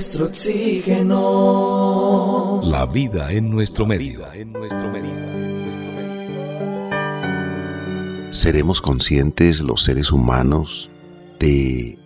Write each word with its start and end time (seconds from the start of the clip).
nuestro 0.00 0.24
oxígeno. 0.24 1.18
La 2.64 2.86
vida 2.86 3.30
en 3.32 3.50
nuestro 3.50 3.84
medio. 3.84 4.32
En 4.32 4.50
nuestro 4.50 4.90
medio. 4.90 5.12
¿Seremos 8.30 8.80
conscientes 8.80 9.60
los 9.60 9.82
seres 9.82 10.10
humanos 10.10 10.88
de 11.38 11.98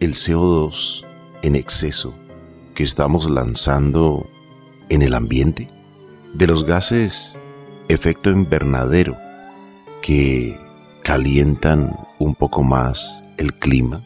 el 0.00 0.12
CO2 0.12 1.06
en 1.40 1.56
exceso 1.56 2.12
que 2.74 2.82
estamos 2.82 3.30
lanzando 3.30 4.28
en 4.90 5.00
el 5.00 5.14
ambiente? 5.14 5.70
De 6.34 6.46
los 6.46 6.66
gases 6.66 7.40
efecto 7.88 8.28
invernadero 8.28 9.16
que 10.02 10.60
calientan 11.02 11.96
un 12.18 12.34
poco 12.34 12.62
más 12.62 13.24
el 13.38 13.54
clima? 13.54 14.04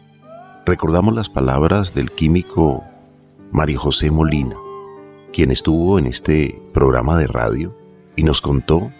Recordamos 0.65 1.13
las 1.13 1.29
palabras 1.29 1.93
del 1.93 2.13
químico 2.13 2.85
Mario 3.53 3.81
José 3.81 4.11
Molina, 4.11 4.57
quien 5.31 5.51
estuvo 5.51 5.99
en 5.99 6.07
este 6.07 6.63
programa 6.73 7.19
de 7.19 7.27
radio 7.27 7.77
y 8.17 8.23
nos 8.23 8.41
contó 8.41 8.91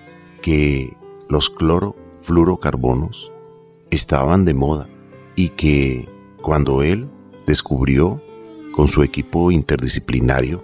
que 0.43 0.95
los 1.31 1.49
clorofluorocarbonos 1.49 3.33
estaban 3.91 4.45
de 4.45 4.53
moda 4.53 4.91
y 5.37 5.49
que 5.49 6.07
cuando 6.43 6.83
él 6.83 7.09
descubrió 7.47 8.21
con 8.75 8.89
su 8.89 9.03
equipo 9.03 9.51
interdisciplinario 9.51 10.63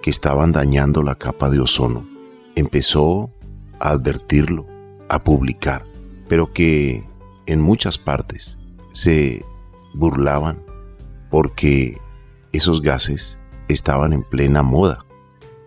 que 0.00 0.10
estaban 0.10 0.52
dañando 0.52 1.02
la 1.02 1.16
capa 1.16 1.50
de 1.50 1.58
ozono, 1.58 2.06
empezó 2.54 3.32
a 3.80 3.90
advertirlo, 3.90 4.64
a 5.08 5.24
publicar, 5.24 5.84
pero 6.28 6.52
que 6.52 7.02
en 7.46 7.60
muchas 7.60 7.98
partes 7.98 8.56
se 8.92 9.44
burlaban 9.92 10.62
porque 11.30 11.98
esos 12.54 12.82
gases 12.82 13.38
estaban 13.66 14.12
en 14.12 14.22
plena 14.22 14.62
moda, 14.62 15.04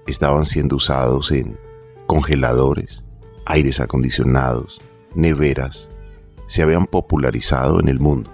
estaban 0.08 0.45
siendo 0.45 0.78
usados 0.78 1.31
en 1.31 1.59
congeladores, 2.06 3.03
aires 3.45 3.81
acondicionados, 3.81 4.80
neveras, 5.14 5.89
se 6.45 6.64
habían 6.64 6.86
popularizado 6.86 7.81
en 7.81 7.89
el 7.89 8.00
mundo. 8.00 8.31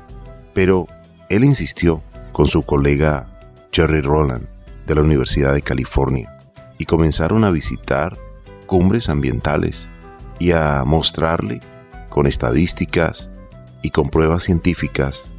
Pero 0.54 0.88
él 1.30 1.44
insistió 1.44 2.04
con 2.32 2.46
su 2.46 2.62
colega 2.62 3.28
Jerry 3.72 4.02
Roland 4.02 4.46
de 4.86 4.96
la 4.96 5.02
Universidad 5.02 5.54
de 5.54 5.64
California 5.64 6.40
y 6.78 6.86
comenzaron 6.86 7.44
a 7.46 7.50
visitar 7.50 8.20
cumbres 8.68 9.10
ambientales 9.10 9.90
y 10.38 10.52
a 10.52 10.84
mostrarle 10.86 11.60
con 12.10 12.28
estadísticas 12.28 13.32
y 13.82 13.90
con 13.90 14.10
pruebas 14.10 14.44
científicas 14.44 15.32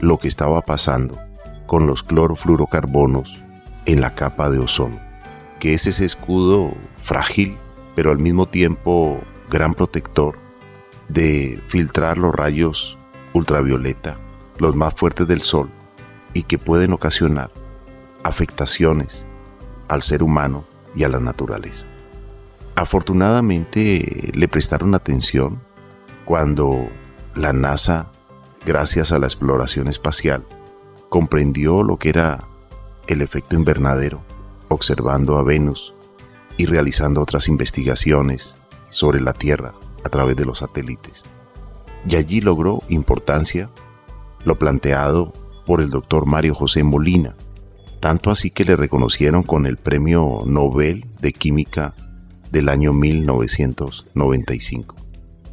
lo 0.00 0.18
que 0.18 0.28
estaba 0.28 0.60
pasando 0.60 1.27
con 1.68 1.86
los 1.86 2.02
clorofluorocarbonos 2.02 3.44
en 3.84 4.00
la 4.00 4.14
capa 4.14 4.50
de 4.50 4.58
ozono, 4.58 4.98
que 5.60 5.74
es 5.74 5.86
ese 5.86 6.06
escudo 6.06 6.72
frágil, 6.98 7.58
pero 7.94 8.10
al 8.10 8.18
mismo 8.18 8.46
tiempo 8.46 9.20
gran 9.50 9.74
protector 9.74 10.36
de 11.08 11.60
filtrar 11.68 12.16
los 12.16 12.34
rayos 12.34 12.98
ultravioleta, 13.34 14.16
los 14.58 14.74
más 14.74 14.94
fuertes 14.94 15.28
del 15.28 15.42
sol, 15.42 15.68
y 16.32 16.44
que 16.44 16.58
pueden 16.58 16.94
ocasionar 16.94 17.50
afectaciones 18.24 19.26
al 19.88 20.02
ser 20.02 20.22
humano 20.22 20.64
y 20.96 21.04
a 21.04 21.08
la 21.08 21.20
naturaleza. 21.20 21.86
Afortunadamente 22.76 24.30
le 24.32 24.48
prestaron 24.48 24.94
atención 24.94 25.60
cuando 26.24 26.88
la 27.34 27.52
NASA, 27.52 28.10
gracias 28.64 29.12
a 29.12 29.18
la 29.18 29.26
exploración 29.26 29.86
espacial, 29.86 30.46
comprendió 31.08 31.82
lo 31.82 31.96
que 31.96 32.10
era 32.10 32.46
el 33.06 33.22
efecto 33.22 33.56
invernadero, 33.56 34.22
observando 34.68 35.36
a 35.36 35.42
Venus 35.42 35.94
y 36.56 36.66
realizando 36.66 37.22
otras 37.22 37.48
investigaciones 37.48 38.56
sobre 38.90 39.20
la 39.20 39.32
Tierra 39.32 39.74
a 40.04 40.08
través 40.08 40.36
de 40.36 40.44
los 40.44 40.58
satélites. 40.58 41.24
Y 42.08 42.16
allí 42.16 42.40
logró 42.40 42.82
importancia 42.88 43.70
lo 44.44 44.58
planteado 44.58 45.32
por 45.66 45.80
el 45.80 45.90
doctor 45.90 46.26
Mario 46.26 46.54
José 46.54 46.84
Molina, 46.84 47.36
tanto 48.00 48.30
así 48.30 48.50
que 48.50 48.64
le 48.64 48.76
reconocieron 48.76 49.42
con 49.42 49.66
el 49.66 49.76
Premio 49.76 50.42
Nobel 50.46 51.06
de 51.20 51.32
Química 51.32 51.94
del 52.50 52.68
año 52.68 52.92
1995. 52.92 54.96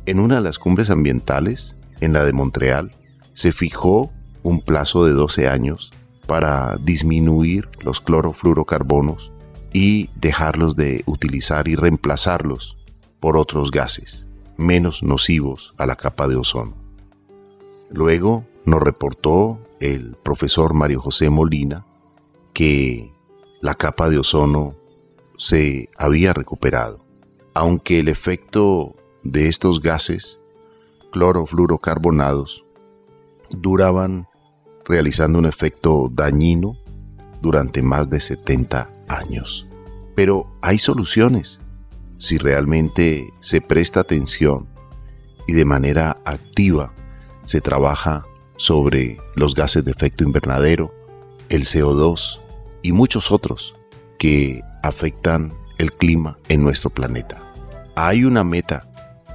En 0.05 0.19
una 0.19 0.35
de 0.35 0.41
las 0.41 0.59
cumbres 0.59 0.91
ambientales, 0.91 1.77
en 1.99 2.13
la 2.13 2.23
de 2.23 2.33
Montreal, 2.33 2.91
se 3.33 3.51
fijó 3.51 4.11
un 4.45 4.61
plazo 4.61 5.05
de 5.05 5.13
12 5.13 5.47
años 5.47 5.91
para 6.27 6.77
disminuir 6.77 7.67
los 7.81 7.99
clorofluorocarbonos 7.99 9.31
y 9.73 10.11
dejarlos 10.15 10.75
de 10.75 11.01
utilizar 11.07 11.67
y 11.67 11.75
reemplazarlos 11.75 12.77
por 13.19 13.37
otros 13.37 13.71
gases 13.71 14.27
menos 14.55 15.01
nocivos 15.01 15.73
a 15.77 15.87
la 15.87 15.95
capa 15.95 16.27
de 16.27 16.35
ozono. 16.35 16.75
Luego 17.89 18.45
nos 18.65 18.81
reportó 18.81 19.59
el 19.79 20.15
profesor 20.23 20.75
Mario 20.75 21.01
José 21.01 21.31
Molina 21.31 21.85
que 22.53 23.11
la 23.61 23.73
capa 23.73 24.09
de 24.09 24.19
ozono 24.19 24.75
se 25.37 25.89
había 25.97 26.33
recuperado, 26.33 27.03
aunque 27.55 27.99
el 27.99 28.09
efecto 28.09 28.95
de 29.23 29.47
estos 29.47 29.81
gases 29.81 30.39
clorofluorocarbonados 31.11 32.63
duraban 33.49 34.27
realizando 34.85 35.39
un 35.39 35.45
efecto 35.45 36.09
dañino 36.11 36.77
durante 37.41 37.81
más 37.81 38.09
de 38.09 38.19
70 38.19 38.89
años. 39.07 39.67
Pero 40.15 40.57
hay 40.61 40.79
soluciones 40.79 41.59
si 42.17 42.37
realmente 42.37 43.33
se 43.39 43.61
presta 43.61 43.99
atención 43.99 44.67
y 45.47 45.53
de 45.53 45.65
manera 45.65 46.17
activa 46.25 46.93
se 47.43 47.61
trabaja 47.61 48.25
sobre 48.57 49.19
los 49.35 49.53
gases 49.53 49.83
de 49.85 49.91
efecto 49.91 50.23
invernadero, 50.23 50.93
el 51.49 51.63
CO2 51.63 52.39
y 52.81 52.93
muchos 52.93 53.31
otros 53.31 53.75
que 54.17 54.61
afectan 54.81 55.53
el 55.77 55.91
clima 55.91 56.39
en 56.47 56.63
nuestro 56.63 56.89
planeta. 56.89 57.43
Hay 57.95 58.23
una 58.23 58.43
meta 58.43 58.89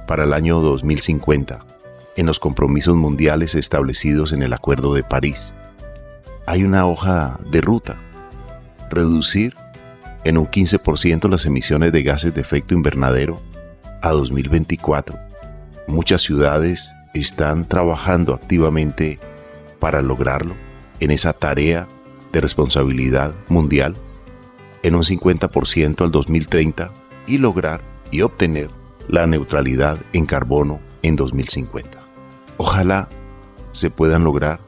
para 0.07 0.23
el 0.23 0.33
año 0.33 0.59
2050 0.59 1.70
en 2.17 2.25
los 2.25 2.39
compromisos 2.39 2.95
mundiales 2.95 3.55
establecidos 3.55 4.33
en 4.33 4.43
el 4.43 4.53
Acuerdo 4.53 4.93
de 4.93 5.03
París. 5.03 5.53
Hay 6.45 6.63
una 6.63 6.85
hoja 6.85 7.39
de 7.49 7.61
ruta. 7.61 7.97
Reducir 8.89 9.55
en 10.23 10.37
un 10.37 10.47
15% 10.47 11.29
las 11.29 11.45
emisiones 11.45 11.91
de 11.91 12.03
gases 12.03 12.33
de 12.33 12.41
efecto 12.41 12.73
invernadero 12.73 13.41
a 14.01 14.09
2024. 14.09 15.17
Muchas 15.87 16.21
ciudades 16.21 16.93
están 17.13 17.67
trabajando 17.67 18.33
activamente 18.33 19.19
para 19.79 20.01
lograrlo 20.01 20.55
en 20.99 21.11
esa 21.11 21.33
tarea 21.33 21.87
de 22.31 22.41
responsabilidad 22.41 23.33
mundial 23.47 23.95
en 24.83 24.95
un 24.95 25.03
50% 25.03 26.01
al 26.01 26.11
2030 26.11 26.91
y 27.27 27.37
lograr 27.37 27.81
y 28.11 28.21
obtener 28.21 28.69
la 29.07 29.27
neutralidad 29.27 29.99
en 30.13 30.25
carbono 30.25 30.79
en 31.01 31.15
2050. 31.15 32.00
Ojalá 32.63 33.09
se 33.71 33.89
puedan 33.89 34.23
lograr 34.23 34.59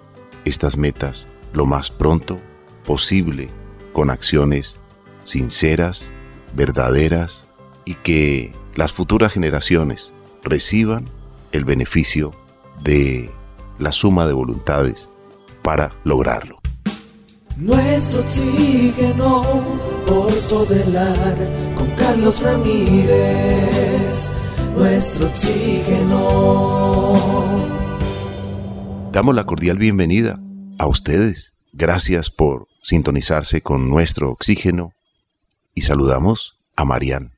estas 0.46 0.78
metas 0.78 1.28
lo 1.54 1.68
más 1.68 1.92
pronto 1.92 2.40
posible 2.88 3.52
con 3.94 4.10
acciones 4.10 4.80
sinceras, 5.22 6.12
verdaderas 6.56 7.48
y 7.86 7.94
que 7.94 8.52
las 8.74 8.94
futuras 8.94 9.32
generaciones 9.32 10.12
reciban 10.44 11.08
el 11.52 11.66
beneficio 11.66 12.34
de 12.84 13.30
la 13.78 13.92
suma 13.92 14.26
de 14.26 14.34
voluntades 14.34 15.12
para 15.62 15.92
lograrlo. 16.04 16.62
Nuestro 17.58 18.22
oxígeno 18.22 19.44
por 20.08 20.34
todo 20.50 20.74
el 20.74 20.98
ar 20.98 21.38
con 21.76 21.92
Carlos 21.92 22.42
Ramírez. 22.42 24.32
Nuestro 24.76 25.28
oxígeno. 25.28 27.43
Damos 29.14 29.36
la 29.36 29.46
cordial 29.46 29.78
bienvenida 29.78 30.40
a 30.80 30.88
ustedes. 30.88 31.54
Gracias 31.72 32.32
por 32.32 32.68
sintonizarse 32.82 33.62
con 33.62 33.88
nuestro 33.88 34.32
oxígeno 34.32 34.94
y 35.76 35.82
saludamos 35.82 36.58
a 36.76 36.84
Marian. 36.84 37.34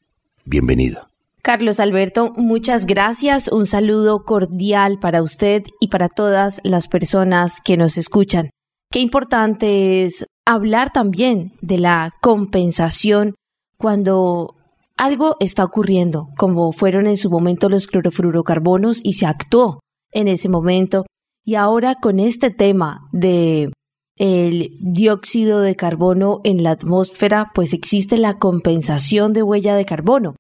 Bienvenida. 0.46 1.10
Carlos 1.42 1.82
Alberto, 1.82 2.32
muchas 2.38 2.86
gracias. 2.86 3.50
Un 3.50 3.68
saludo 3.68 4.24
cordial 4.24 5.00
para 5.02 5.22
usted 5.22 5.64
y 5.82 5.90
para 5.90 6.08
todas 6.08 6.62
las 6.64 6.88
personas 6.88 7.60
que 7.60 7.76
nos 7.76 7.98
escuchan. 7.98 8.52
Qué 8.90 9.02
importante 9.02 10.04
es 10.04 10.26
hablar 10.46 10.94
también 10.94 11.52
de 11.60 11.78
la 11.78 12.14
compensación 12.22 13.36
cuando 13.78 14.56
algo 14.96 15.36
está 15.42 15.66
ocurriendo, 15.66 16.30
como 16.38 16.72
fueron 16.72 17.06
en 17.06 17.18
su 17.18 17.30
momento 17.30 17.68
los 17.68 17.88
clorofluorocarbonos 17.88 19.02
y 19.04 19.16
se 19.16 19.26
actuó 19.26 19.82
en 20.14 20.30
ese 20.30 20.48
momento. 20.48 21.06
Y 21.48 21.54
ahora 21.54 21.94
con 21.96 22.20
este 22.20 22.50
tema 22.50 23.08
de 23.12 23.72
el 24.18 24.78
dióxido 24.80 25.60
de 25.60 25.76
carbono 25.76 26.42
en 26.44 26.64
la 26.64 26.72
atmósfera, 26.72 27.52
pues 27.54 27.74
existe 27.74 28.18
la 28.18 28.36
compensación 28.36 29.32
de 29.32 29.44
huella 29.44 29.76
de 29.76 29.86
carbono, 29.86 30.36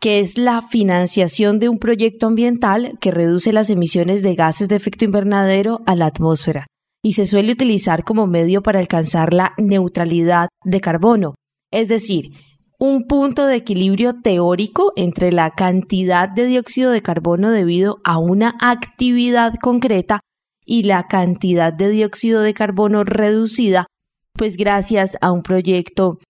que 0.00 0.20
es 0.20 0.36
la 0.36 0.60
financiación 0.60 1.60
de 1.60 1.70
un 1.70 1.78
proyecto 1.78 2.26
ambiental 2.26 2.98
que 3.00 3.10
reduce 3.10 3.54
las 3.54 3.70
emisiones 3.70 4.22
de 4.22 4.34
gases 4.34 4.68
de 4.68 4.76
efecto 4.76 5.06
invernadero 5.06 5.80
a 5.86 5.96
la 5.96 6.06
atmósfera. 6.06 6.66
Y 7.02 7.14
se 7.14 7.24
suele 7.24 7.52
utilizar 7.52 8.04
como 8.04 8.26
medio 8.26 8.62
para 8.62 8.80
alcanzar 8.80 9.32
la 9.32 9.54
neutralidad 9.56 10.50
de 10.64 10.80
carbono, 10.82 11.36
es 11.72 11.88
decir, 11.88 12.32
un 12.78 13.06
punto 13.06 13.46
de 13.46 13.56
equilibrio 13.56 14.20
teórico 14.20 14.92
entre 14.96 15.32
la 15.32 15.50
cantidad 15.52 16.28
de 16.28 16.44
dióxido 16.44 16.90
de 16.90 17.00
carbono 17.00 17.50
debido 17.50 18.00
a 18.04 18.18
una 18.18 18.54
actividad 18.60 19.54
concreta 19.62 20.20
y 20.70 20.84
la 20.84 21.08
cantidad 21.08 21.72
de 21.72 21.88
dióxido 21.88 22.42
de 22.42 22.54
carbono 22.54 23.02
reducida, 23.02 23.86
pues 24.34 24.56
gracias 24.56 25.18
a 25.20 25.32
un 25.32 25.42
proyecto 25.42 26.20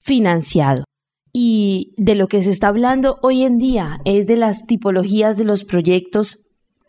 financiado. 0.00 0.84
Y 1.30 1.92
de 1.98 2.14
lo 2.14 2.26
que 2.26 2.40
se 2.40 2.52
está 2.52 2.68
hablando 2.68 3.18
hoy 3.20 3.42
en 3.42 3.58
día 3.58 4.00
es 4.06 4.26
de 4.26 4.36
las 4.36 4.64
tipologías 4.64 5.36
de 5.36 5.44
los 5.44 5.64
proyectos 5.64 6.38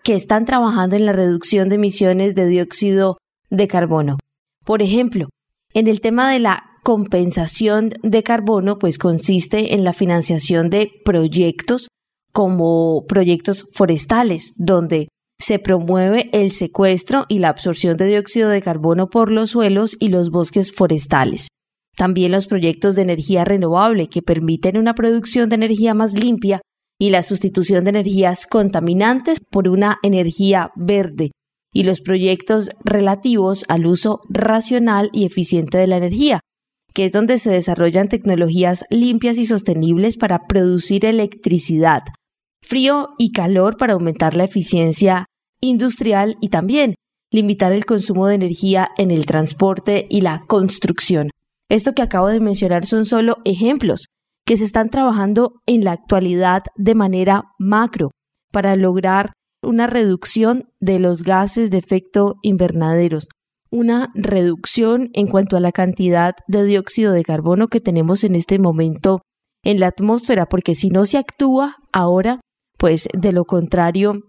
que 0.01 0.15
están 0.15 0.45
trabajando 0.45 0.95
en 0.95 1.05
la 1.05 1.11
reducción 1.11 1.67
de 1.67 1.75
emisiones 1.75 2.35
de 2.35 2.47
dióxido 2.47 3.17
de 3.49 3.67
carbono. 3.67 4.17
Por 4.63 4.81
ejemplo, 4.81 5.27
en 5.73 5.87
el 5.87 5.99
tema 5.99 6.31
de 6.31 6.39
la 6.39 6.63
compensación 6.83 7.89
de 8.01 8.23
carbono, 8.23 8.79
pues 8.79 8.97
consiste 8.97 9.73
en 9.73 9.83
la 9.83 9.91
financiación 9.91 10.69
de 10.69 10.89
proyectos 11.03 11.89
como 12.31 13.03
proyectos 13.09 13.67
forestales, 13.73 14.53
donde 14.55 15.09
se 15.39 15.59
promueve 15.59 16.29
el 16.33 16.51
secuestro 16.51 17.25
y 17.29 17.39
la 17.39 17.49
absorción 17.49 17.97
de 17.97 18.07
dióxido 18.07 18.49
de 18.49 18.61
carbono 18.61 19.09
por 19.09 19.31
los 19.31 19.51
suelos 19.51 19.95
y 19.99 20.09
los 20.09 20.29
bosques 20.29 20.71
forestales. 20.71 21.47
También 21.95 22.31
los 22.31 22.47
proyectos 22.47 22.95
de 22.95 23.03
energía 23.03 23.45
renovable 23.45 24.07
que 24.07 24.21
permiten 24.21 24.77
una 24.77 24.93
producción 24.93 25.49
de 25.49 25.55
energía 25.55 25.93
más 25.93 26.13
limpia 26.13 26.61
y 26.99 27.09
la 27.11 27.23
sustitución 27.23 27.83
de 27.83 27.91
energías 27.91 28.45
contaminantes 28.45 29.39
por 29.51 29.67
una 29.67 29.97
energía 30.03 30.71
verde 30.75 31.31
y 31.73 31.83
los 31.83 32.01
proyectos 32.01 32.69
relativos 32.83 33.65
al 33.67 33.85
uso 33.85 34.21
racional 34.29 35.09
y 35.13 35.25
eficiente 35.25 35.77
de 35.77 35.87
la 35.87 35.97
energía, 35.97 36.39
que 36.93 37.05
es 37.05 37.11
donde 37.11 37.37
se 37.37 37.51
desarrollan 37.51 38.09
tecnologías 38.09 38.85
limpias 38.89 39.37
y 39.37 39.45
sostenibles 39.45 40.17
para 40.17 40.47
producir 40.47 41.05
electricidad, 41.05 42.01
frío 42.67 43.09
y 43.17 43.31
calor 43.31 43.77
para 43.77 43.93
aumentar 43.93 44.35
la 44.35 44.43
eficiencia 44.43 45.25
industrial 45.61 46.35
y 46.41 46.49
también 46.49 46.95
limitar 47.31 47.73
el 47.73 47.85
consumo 47.85 48.27
de 48.27 48.35
energía 48.35 48.89
en 48.97 49.11
el 49.11 49.25
transporte 49.25 50.07
y 50.09 50.21
la 50.21 50.43
construcción. 50.47 51.29
Esto 51.69 51.93
que 51.93 52.01
acabo 52.01 52.27
de 52.27 52.39
mencionar 52.39 52.85
son 52.85 53.05
solo 53.05 53.37
ejemplos, 53.43 54.05
que 54.45 54.55
se 54.55 54.65
están 54.65 54.89
trabajando 54.89 55.61
en 55.65 55.83
la 55.83 55.91
actualidad 55.91 56.63
de 56.75 56.95
manera 56.95 57.43
macro 57.59 58.11
para 58.51 58.75
lograr 58.75 59.33
una 59.61 59.87
reducción 59.87 60.69
de 60.79 60.99
los 60.99 61.23
gases 61.23 61.69
de 61.69 61.77
efecto 61.77 62.35
invernaderos, 62.43 63.27
una 63.69 64.07
reducción 64.15 65.09
en 65.13 65.27
cuanto 65.27 65.57
a 65.57 65.59
la 65.59 65.73
cantidad 65.73 66.35
de 66.47 66.63
dióxido 66.63 67.11
de 67.11 67.23
carbono 67.23 67.67
que 67.67 67.81
tenemos 67.81 68.23
en 68.23 68.35
este 68.35 68.59
momento 68.59 69.21
en 69.63 69.81
la 69.81 69.87
atmósfera, 69.87 70.45
porque 70.45 70.75
si 70.75 70.89
no 70.89 71.05
se 71.05 71.17
actúa 71.17 71.75
ahora, 71.91 72.39
pues 72.77 73.07
de 73.13 73.31
lo 73.31 73.45
contrario, 73.45 74.21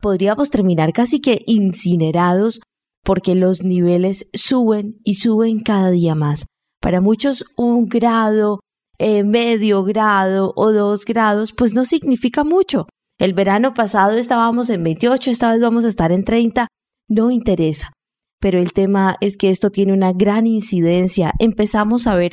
podríamos 0.00 0.50
terminar 0.50 0.92
casi 0.92 1.20
que 1.20 1.42
incinerados 1.46 2.60
porque 3.04 3.34
los 3.34 3.62
niveles 3.62 4.28
suben 4.34 4.96
y 5.04 5.14
suben 5.14 5.60
cada 5.60 5.90
día 5.90 6.14
más. 6.14 6.46
Para 6.80 7.00
muchos 7.00 7.44
un 7.56 7.86
grado, 7.86 8.60
eh, 8.98 9.24
medio 9.24 9.84
grado 9.84 10.52
o 10.56 10.72
dos 10.72 11.04
grados, 11.04 11.52
pues 11.52 11.74
no 11.74 11.84
significa 11.84 12.44
mucho. 12.44 12.86
El 13.18 13.32
verano 13.32 13.74
pasado 13.74 14.16
estábamos 14.18 14.70
en 14.70 14.82
28, 14.82 15.30
esta 15.30 15.52
vez 15.52 15.60
vamos 15.60 15.84
a 15.84 15.88
estar 15.88 16.12
en 16.12 16.24
30, 16.24 16.68
no 17.08 17.30
interesa. 17.30 17.92
Pero 18.40 18.58
el 18.58 18.72
tema 18.72 19.16
es 19.20 19.36
que 19.36 19.50
esto 19.50 19.70
tiene 19.70 19.92
una 19.92 20.12
gran 20.12 20.46
incidencia. 20.46 21.32
Empezamos 21.38 22.06
a 22.06 22.16
ver 22.16 22.32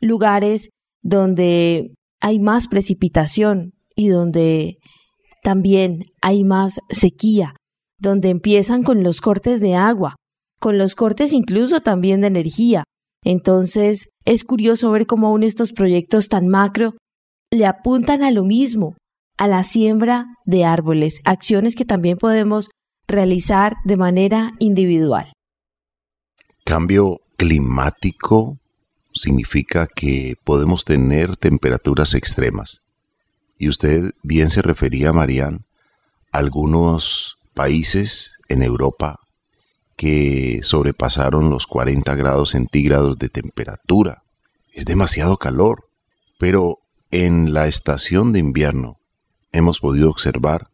lugares 0.00 0.70
donde 1.02 1.94
hay 2.20 2.38
más 2.38 2.66
precipitación 2.66 3.72
y 3.94 4.08
donde 4.08 4.78
también 5.42 6.06
hay 6.20 6.44
más 6.44 6.80
sequía, 6.90 7.54
donde 7.98 8.30
empiezan 8.30 8.82
con 8.82 9.02
los 9.02 9.20
cortes 9.20 9.60
de 9.60 9.74
agua, 9.74 10.16
con 10.60 10.78
los 10.78 10.94
cortes 10.94 11.32
incluso 11.32 11.80
también 11.80 12.20
de 12.20 12.28
energía, 12.28 12.84
entonces, 13.24 14.10
es 14.24 14.44
curioso 14.44 14.90
ver 14.90 15.06
cómo 15.06 15.28
aún 15.28 15.42
estos 15.42 15.72
proyectos 15.72 16.28
tan 16.28 16.48
macro 16.48 16.94
le 17.50 17.66
apuntan 17.66 18.22
a 18.22 18.30
lo 18.30 18.44
mismo, 18.44 18.96
a 19.36 19.48
la 19.48 19.64
siembra 19.64 20.26
de 20.44 20.64
árboles, 20.64 21.20
acciones 21.24 21.74
que 21.74 21.84
también 21.84 22.18
podemos 22.18 22.70
realizar 23.06 23.76
de 23.84 23.96
manera 23.96 24.52
individual. 24.58 25.32
Cambio 26.64 27.20
climático 27.36 28.58
significa 29.12 29.86
que 29.86 30.34
podemos 30.44 30.84
tener 30.84 31.36
temperaturas 31.36 32.14
extremas. 32.14 32.80
Y 33.58 33.68
usted 33.68 34.12
bien 34.22 34.50
se 34.50 34.62
refería, 34.62 35.12
Marian, 35.12 35.66
a 36.32 36.38
algunos 36.38 37.38
países 37.54 38.38
en 38.48 38.62
Europa 38.62 39.20
que 39.96 40.60
sobrepasaron 40.62 41.50
los 41.50 41.66
40 41.66 42.14
grados 42.14 42.50
centígrados 42.50 43.18
de 43.18 43.28
temperatura. 43.28 44.22
Es 44.72 44.84
demasiado 44.84 45.38
calor, 45.38 45.90
pero 46.38 46.78
en 47.10 47.52
la 47.52 47.66
estación 47.66 48.32
de 48.32 48.38
invierno 48.38 49.00
hemos 49.50 49.80
podido 49.80 50.08
observar 50.08 50.70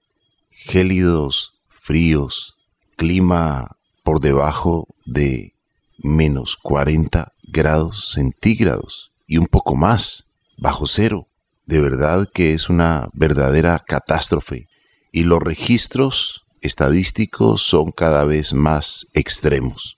gélidos, 0.50 1.54
fríos, 1.68 2.56
clima 2.96 3.76
por 4.02 4.20
debajo 4.20 4.86
de 5.06 5.54
menos 5.98 6.56
40 6.56 7.32
grados 7.44 8.10
centígrados 8.12 9.12
y 9.26 9.38
un 9.38 9.46
poco 9.46 9.74
más, 9.74 10.26
bajo 10.58 10.86
cero. 10.86 11.28
De 11.66 11.80
verdad 11.80 12.28
que 12.32 12.52
es 12.52 12.68
una 12.68 13.08
verdadera 13.14 13.82
catástrofe. 13.86 14.66
Y 15.12 15.24
los 15.24 15.42
registros 15.42 16.44
estadísticos 16.60 17.62
son 17.62 17.90
cada 17.90 18.24
vez 18.24 18.52
más 18.52 19.06
extremos. 19.14 19.96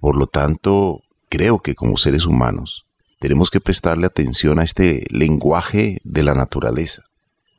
Por 0.00 0.16
lo 0.16 0.26
tanto, 0.26 1.00
creo 1.28 1.60
que 1.60 1.74
como 1.74 1.96
seres 1.96 2.26
humanos 2.26 2.86
tenemos 3.20 3.50
que 3.50 3.60
prestarle 3.60 4.06
atención 4.06 4.58
a 4.58 4.64
este 4.64 5.04
lenguaje 5.10 5.98
de 6.04 6.22
la 6.22 6.34
naturaleza. 6.34 7.02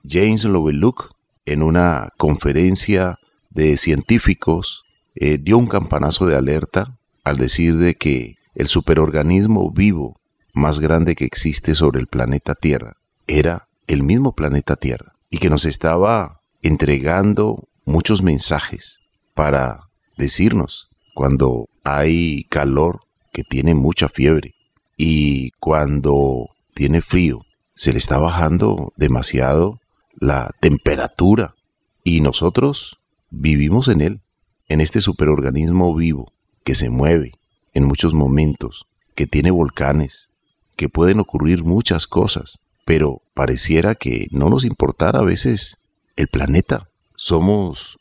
James 0.08 0.46
Lovelock, 0.46 1.12
en 1.46 1.64
una 1.64 2.10
conferencia 2.18 3.18
de 3.50 3.78
científicos, 3.78 4.84
eh, 5.16 5.38
dio 5.40 5.58
un 5.58 5.68
campanazo 5.68 6.26
de 6.26 6.36
alerta 6.36 6.98
al 7.24 7.38
decir 7.38 7.78
de 7.78 7.96
que 7.96 8.36
el 8.56 8.68
superorganismo 8.68 9.72
vivo 9.72 10.20
más 10.54 10.80
grande 10.80 11.16
que 11.16 11.26
existe 11.26 11.76
sobre 11.76 12.00
el 12.00 12.08
planeta 12.08 12.54
Tierra 12.56 12.98
era 13.28 13.68
el 13.88 14.04
mismo 14.04 14.34
planeta 14.34 14.76
Tierra 14.76 15.14
y 15.30 15.38
que 15.38 15.50
nos 15.50 15.66
estaba 15.66 16.42
entregando 16.62 17.68
muchos 17.86 18.22
mensajes 18.22 19.00
para 19.34 19.90
decirnos 20.18 20.90
cuando 21.14 21.70
hay 21.84 22.46
calor 22.46 23.02
que 23.32 23.44
tiene 23.44 23.76
mucha 23.76 24.10
fiebre 24.10 24.56
y 24.98 25.52
cuando 25.60 26.50
tiene 26.74 27.02
frío 27.02 27.42
se 27.76 27.92
le 27.92 28.00
está 28.00 28.18
bajando 28.18 28.92
demasiado 28.98 29.80
la 30.20 30.52
temperatura. 30.60 31.56
Y 32.04 32.22
nosotros 32.22 32.98
vivimos 33.30 33.88
en 33.88 34.02
él, 34.02 34.22
en 34.68 34.82
este 34.82 35.02
superorganismo 35.02 35.94
vivo 35.96 36.34
que 36.64 36.76
se 36.76 36.90
mueve 36.90 37.34
en 37.74 37.86
muchos 37.86 38.14
momentos, 38.14 38.88
que 39.16 39.28
tiene 39.28 39.52
volcanes, 39.52 40.30
que 40.76 40.90
pueden 40.90 41.20
ocurrir 41.20 41.64
muchas 41.64 42.08
cosas, 42.08 42.60
pero 42.88 43.22
pareciera 43.34 43.96
que 43.96 44.28
no 44.32 44.50
nos 44.50 44.64
importara 44.64 45.20
a 45.20 45.26
veces 45.26 45.78
el 46.16 46.30
planeta, 46.30 46.88
somos 47.18 48.00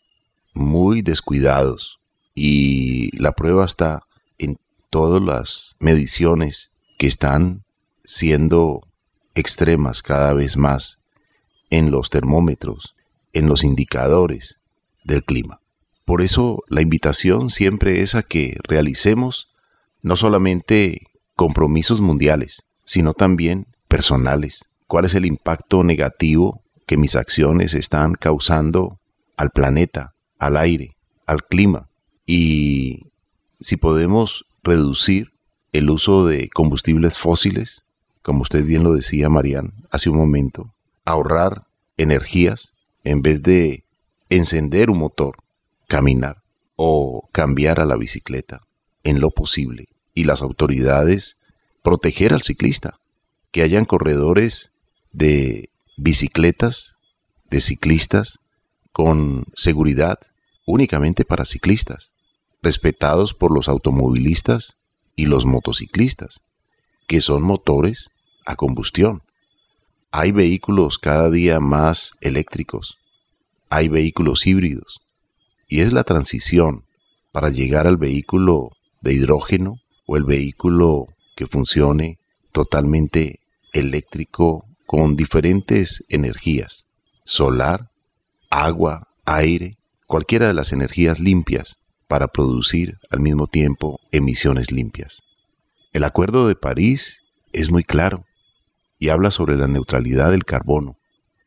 muy 0.55 1.03
descuidados 1.03 1.99
y 2.37 3.11
la 3.19 3.33
prueba 3.33 3.65
está 3.65 4.05
en 4.39 4.61
todas 4.89 5.21
las 5.21 5.75
mediciones 5.81 6.71
que 6.99 7.09
están 7.09 7.65
siendo 8.05 8.87
extremas 9.35 10.03
cada 10.03 10.33
vez 10.35 10.57
más 10.57 10.99
en 11.69 11.91
los 11.91 12.09
termómetros, 12.09 12.95
en 13.33 13.49
los 13.49 13.65
indicadores 13.65 14.61
del 15.03 15.25
clima. 15.25 15.61
Por 16.05 16.23
eso 16.23 16.63
la 16.69 16.81
invitación 16.81 17.51
siempre 17.51 18.03
es 18.03 18.15
a 18.15 18.23
que 18.23 18.57
realicemos 18.63 19.49
no 20.03 20.15
solamente 20.15 21.09
compromisos 21.35 22.01
mundiales, 22.01 22.63
sino 22.85 23.15
también 23.15 23.67
personales. 23.89 24.65
¿Cuál 24.87 25.05
es 25.05 25.15
el 25.15 25.27
impacto 25.27 25.83
negativo 25.85 26.63
que 26.87 26.97
mis 26.97 27.17
acciones 27.17 27.75
están 27.75 28.15
causando 28.15 29.01
al 29.37 29.51
planeta, 29.51 30.15
al 30.39 30.57
aire, 30.57 30.97
al 31.27 31.45
clima. 31.45 31.89
Y 32.25 33.13
si 33.61 33.77
podemos 33.77 34.47
reducir 34.63 35.33
el 35.73 35.91
uso 35.91 36.27
de 36.27 36.49
combustibles 36.49 37.19
fósiles, 37.19 37.85
como 38.23 38.43
usted 38.43 38.65
bien 38.65 38.83
lo 38.83 38.93
decía, 38.93 39.29
Marian, 39.29 39.75
hace 39.91 40.11
un 40.11 40.17
momento, 40.17 40.75
ahorrar 41.05 41.67
energías 41.97 42.73
en 43.05 43.23
vez 43.23 43.43
de 43.43 43.85
encender 44.31 44.91
un 44.91 44.99
motor, 44.99 45.37
caminar 45.87 46.43
o 46.75 47.29
cambiar 47.33 47.79
a 47.81 47.85
la 47.85 47.97
bicicleta 47.97 48.63
en 49.05 49.21
lo 49.21 49.31
posible. 49.31 49.87
Y 50.15 50.25
las 50.25 50.43
autoridades 50.43 51.37
proteger 51.83 52.33
al 52.33 52.43
ciclista, 52.43 52.99
que 53.53 53.63
hayan 53.63 53.85
corredores 53.85 54.73
de 55.17 55.71
bicicletas, 55.97 56.97
de 57.49 57.63
ciclistas, 57.63 58.39
con 58.93 59.47
seguridad 59.55 60.19
únicamente 60.67 61.25
para 61.25 61.47
ciclistas, 61.47 62.13
respetados 62.61 63.33
por 63.33 63.51
los 63.51 63.71
automovilistas 63.71 64.77
y 65.15 65.25
los 65.25 65.47
motociclistas, 65.47 66.43
que 67.07 67.23
son 67.23 67.43
motores 67.43 68.11
a 68.45 68.57
combustión. 68.57 69.23
Hay 70.11 70.33
vehículos 70.33 70.99
cada 70.99 71.31
día 71.31 71.61
más 71.61 72.13
eléctricos, 72.21 72.99
hay 73.71 73.89
vehículos 73.89 74.47
híbridos, 74.47 75.01
y 75.67 75.81
es 75.81 75.95
la 75.95 76.05
transición 76.05 76.85
para 77.33 77.49
llegar 77.49 77.87
al 77.87 77.97
vehículo 77.97 78.73
de 79.01 79.15
hidrógeno 79.15 79.77
o 80.07 80.19
el 80.19 80.25
vehículo 80.25 81.07
que 81.37 81.47
funcione 81.47 82.19
totalmente 82.53 83.41
eléctrico 83.73 84.66
con 84.87 85.17
diferentes 85.17 86.05
energías, 86.09 86.87
solar, 87.25 87.91
agua, 88.51 89.09
aire, 89.25 89.79
cualquiera 90.07 90.47
de 90.47 90.55
las 90.55 90.73
energías 90.73 91.19
limpias 91.19 91.81
para 92.09 92.29
producir 92.29 92.99
al 93.11 93.21
mismo 93.21 93.49
tiempo 93.49 94.01
emisiones 94.13 94.71
limpias. 94.71 95.23
El 95.93 96.05
Acuerdo 96.05 96.47
de 96.47 96.55
París 96.55 97.23
es 97.53 97.71
muy 97.71 97.83
claro 97.83 98.25
y 98.99 99.09
habla 99.09 99.31
sobre 99.31 99.57
la 99.57 99.67
neutralidad 99.67 100.31
del 100.31 100.45
carbono 100.45 100.99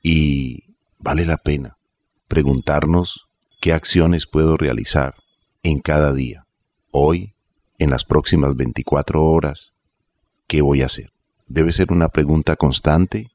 y 0.03 0.75
vale 0.98 1.25
la 1.25 1.38
pena 1.38 1.77
preguntarnos 2.27 3.27
qué 3.62 3.74
acciones 3.74 4.27
puedo 4.27 4.58
realizar 4.58 5.15
en 5.63 5.79
cada 5.79 6.13
día, 6.13 6.46
hoy, 6.91 7.36
en 7.77 7.89
las 7.89 8.05
próximas 8.05 8.55
24 8.55 9.24
horas, 9.24 9.74
qué 10.48 10.62
voy 10.62 10.81
a 10.81 10.88
hacer. 10.88 11.12
Debe 11.50 11.72
ser 11.72 11.91
una 11.91 12.10
pregunta 12.10 12.56
constante, 12.56 13.32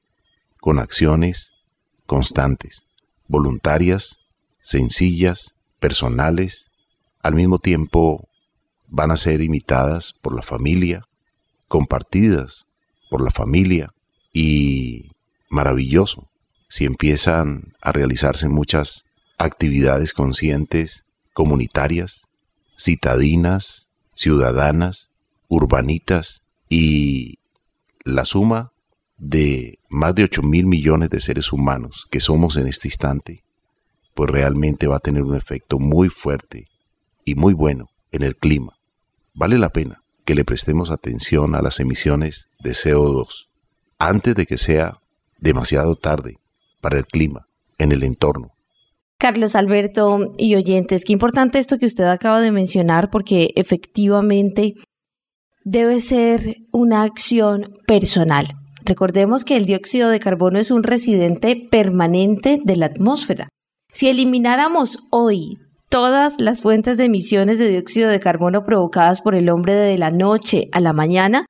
con 0.60 0.78
acciones 0.78 1.52
constantes, 2.06 2.86
voluntarias, 3.26 4.20
sencillas, 4.60 5.56
personales, 5.80 6.70
al 7.22 7.34
mismo 7.34 7.58
tiempo 7.58 8.28
van 8.86 9.10
a 9.10 9.16
ser 9.16 9.40
imitadas 9.40 10.12
por 10.22 10.34
la 10.34 10.42
familia, 10.42 11.02
compartidas 11.68 12.66
por 13.10 13.20
la 13.20 13.30
familia 13.30 13.92
y 14.32 15.10
maravilloso. 15.50 16.28
Si 16.68 16.84
empiezan 16.84 17.74
a 17.82 17.92
realizarse 17.92 18.48
muchas 18.48 19.04
actividades 19.38 20.12
conscientes, 20.12 21.04
comunitarias, 21.32 22.22
citadinas, 22.78 23.88
ciudadanas, 24.14 25.10
urbanitas 25.48 26.42
y 26.68 27.38
la 28.04 28.24
suma 28.24 28.72
de 29.16 29.78
más 29.88 30.14
de 30.14 30.24
8 30.24 30.42
mil 30.42 30.66
millones 30.66 31.08
de 31.10 31.20
seres 31.20 31.52
humanos 31.52 32.06
que 32.10 32.20
somos 32.20 32.56
en 32.56 32.66
este 32.66 32.88
instante, 32.88 33.44
pues 34.14 34.30
realmente 34.30 34.86
va 34.86 34.96
a 34.96 35.00
tener 35.00 35.22
un 35.22 35.36
efecto 35.36 35.78
muy 35.78 36.08
fuerte 36.08 36.66
y 37.24 37.34
muy 37.34 37.54
bueno 37.54 37.88
en 38.12 38.22
el 38.22 38.36
clima. 38.36 38.78
Vale 39.32 39.58
la 39.58 39.70
pena 39.70 40.02
que 40.24 40.34
le 40.34 40.44
prestemos 40.44 40.90
atención 40.90 41.54
a 41.54 41.62
las 41.62 41.80
emisiones 41.80 42.48
de 42.60 42.70
CO2 42.70 43.48
antes 43.98 44.34
de 44.34 44.46
que 44.46 44.58
sea 44.58 45.00
demasiado 45.38 45.96
tarde 45.96 46.36
para 46.80 46.98
el 46.98 47.06
clima 47.06 47.48
en 47.78 47.92
el 47.92 48.02
entorno. 48.02 48.52
Carlos 49.18 49.54
Alberto 49.54 50.34
y 50.36 50.54
oyentes, 50.54 51.04
qué 51.04 51.12
importante 51.12 51.58
esto 51.58 51.78
que 51.78 51.86
usted 51.86 52.04
acaba 52.04 52.40
de 52.40 52.52
mencionar 52.52 53.10
porque 53.10 53.52
efectivamente 53.56 54.74
debe 55.64 56.00
ser 56.00 56.40
una 56.72 57.02
acción 57.02 57.78
personal. 57.86 58.54
Recordemos 58.84 59.44
que 59.44 59.56
el 59.56 59.64
dióxido 59.64 60.10
de 60.10 60.20
carbono 60.20 60.58
es 60.58 60.70
un 60.70 60.82
residente 60.82 61.56
permanente 61.70 62.60
de 62.62 62.76
la 62.76 62.86
atmósfera. 62.86 63.48
Si 63.92 64.08
elimináramos 64.08 64.98
hoy 65.10 65.58
todas 65.88 66.40
las 66.40 66.60
fuentes 66.60 66.98
de 66.98 67.04
emisiones 67.04 67.58
de 67.58 67.68
dióxido 67.68 68.10
de 68.10 68.20
carbono 68.20 68.64
provocadas 68.64 69.20
por 69.20 69.34
el 69.34 69.48
hombre 69.48 69.74
de 69.74 69.96
la 69.96 70.10
noche 70.10 70.68
a 70.72 70.80
la 70.80 70.92
mañana, 70.92 71.46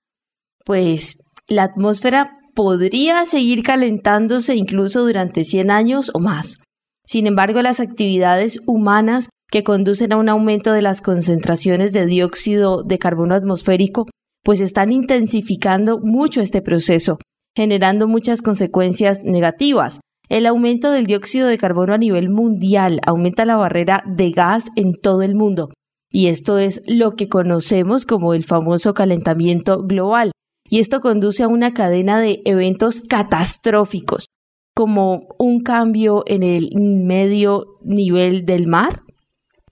pues 0.64 1.18
la 1.48 1.64
atmósfera 1.64 2.38
podría 2.54 3.26
seguir 3.26 3.62
calentándose 3.62 4.54
incluso 4.54 5.04
durante 5.04 5.44
100 5.44 5.70
años 5.70 6.10
o 6.14 6.20
más. 6.20 6.58
Sin 7.04 7.26
embargo, 7.26 7.60
las 7.62 7.80
actividades 7.80 8.60
humanas 8.66 9.28
que 9.54 9.62
conducen 9.62 10.12
a 10.12 10.16
un 10.16 10.28
aumento 10.28 10.72
de 10.72 10.82
las 10.82 11.00
concentraciones 11.00 11.92
de 11.92 12.06
dióxido 12.06 12.82
de 12.82 12.98
carbono 12.98 13.36
atmosférico, 13.36 14.08
pues 14.42 14.60
están 14.60 14.90
intensificando 14.90 16.00
mucho 16.00 16.40
este 16.40 16.60
proceso, 16.60 17.18
generando 17.56 18.08
muchas 18.08 18.42
consecuencias 18.42 19.22
negativas. 19.22 20.00
El 20.28 20.46
aumento 20.46 20.90
del 20.90 21.06
dióxido 21.06 21.46
de 21.46 21.56
carbono 21.56 21.94
a 21.94 21.98
nivel 21.98 22.30
mundial 22.30 22.98
aumenta 23.06 23.44
la 23.44 23.54
barrera 23.54 24.02
de 24.08 24.32
gas 24.32 24.72
en 24.74 24.94
todo 25.00 25.22
el 25.22 25.36
mundo, 25.36 25.70
y 26.10 26.26
esto 26.26 26.58
es 26.58 26.82
lo 26.88 27.12
que 27.12 27.28
conocemos 27.28 28.06
como 28.06 28.34
el 28.34 28.42
famoso 28.42 28.92
calentamiento 28.92 29.84
global, 29.84 30.32
y 30.68 30.80
esto 30.80 31.00
conduce 31.00 31.44
a 31.44 31.48
una 31.48 31.74
cadena 31.74 32.20
de 32.20 32.42
eventos 32.44 33.02
catastróficos, 33.02 34.26
como 34.74 35.28
un 35.38 35.60
cambio 35.62 36.24
en 36.26 36.42
el 36.42 36.70
medio 36.76 37.78
nivel 37.84 38.46
del 38.46 38.66
mar, 38.66 39.03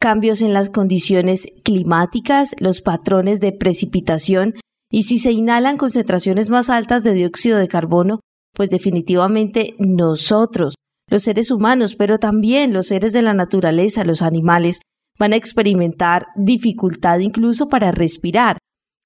cambios 0.02 0.42
en 0.42 0.52
las 0.52 0.68
condiciones 0.68 1.46
climáticas, 1.62 2.56
los 2.58 2.80
patrones 2.80 3.38
de 3.38 3.52
precipitación 3.52 4.54
y 4.90 5.04
si 5.04 5.20
se 5.20 5.30
inhalan 5.30 5.76
concentraciones 5.76 6.50
más 6.50 6.70
altas 6.70 7.04
de 7.04 7.14
dióxido 7.14 7.56
de 7.56 7.68
carbono, 7.68 8.18
pues 8.52 8.68
definitivamente 8.68 9.76
nosotros, 9.78 10.74
los 11.08 11.22
seres 11.22 11.52
humanos, 11.52 11.94
pero 11.94 12.18
también 12.18 12.72
los 12.72 12.88
seres 12.88 13.12
de 13.12 13.22
la 13.22 13.32
naturaleza, 13.32 14.02
los 14.02 14.22
animales, 14.22 14.80
van 15.20 15.34
a 15.34 15.36
experimentar 15.36 16.26
dificultad 16.34 17.20
incluso 17.20 17.68
para 17.68 17.92
respirar, 17.92 18.58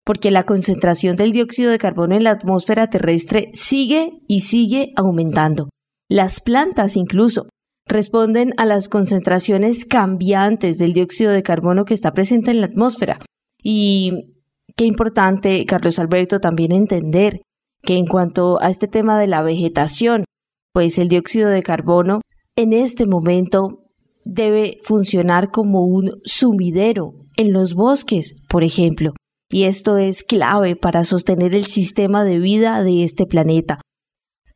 porque 0.03 0.31
la 0.31 0.45
concentración 0.45 1.15
del 1.15 1.33
dióxido 1.33 1.71
de 1.71 1.79
carbono 1.79 2.17
en 2.17 2.25
la 2.25 2.31
atmósfera 2.31 2.89
terrestre 2.89 3.51
sigue 3.53 4.23
y 4.29 4.41
sigue 4.41 4.95
aumentando. 4.97 5.69
Las 6.09 6.41
plantas 6.41 6.97
incluso 6.97 7.49
responden 7.87 8.53
a 8.57 8.67
las 8.67 8.89
concentraciones 8.89 9.85
cambiantes 9.85 10.79
del 10.79 10.93
dióxido 10.93 11.33
de 11.33 11.43
carbono 11.43 11.85
que 11.85 11.95
está 11.95 12.13
presente 12.13 12.51
en 12.51 12.61
la 12.61 12.67
atmósfera. 12.67 13.21
Y 13.63 14.35
qué 14.77 14.85
importante, 14.85 15.65
Carlos 15.67 15.99
Alberto, 15.99 16.41
también 16.41 16.73
entender 16.73 17.43
que 17.83 17.97
en 17.97 18.07
cuanto 18.07 18.61
a 18.61 18.71
este 18.71 18.89
tema 18.89 19.19
de 19.19 19.29
la 19.29 19.43
vegetación, 19.43 20.25
pues 20.73 20.99
el 20.99 21.09
dióxido 21.09 21.49
de 21.49 21.63
carbono 21.63 22.21
en 22.57 22.73
este 22.73 23.07
momento 23.07 23.85
debe 24.25 24.79
funcionar 24.83 25.51
como 25.51 25.87
un 25.87 26.21
sumidero 26.25 27.15
en 27.37 27.53
los 27.53 27.75
bosques, 27.75 28.37
por 28.49 28.65
ejemplo 28.65 29.15
y 29.49 29.65
esto 29.65 29.97
es 29.97 30.25
clave 30.25 30.77
para 30.77 31.05
sostener 31.05 31.55
el 31.55 31.67
sistema 31.67 32.25
de 32.25 32.39
vida 32.39 32.83
de 32.83 33.05
este 33.05 33.27
planeta. 33.27 33.81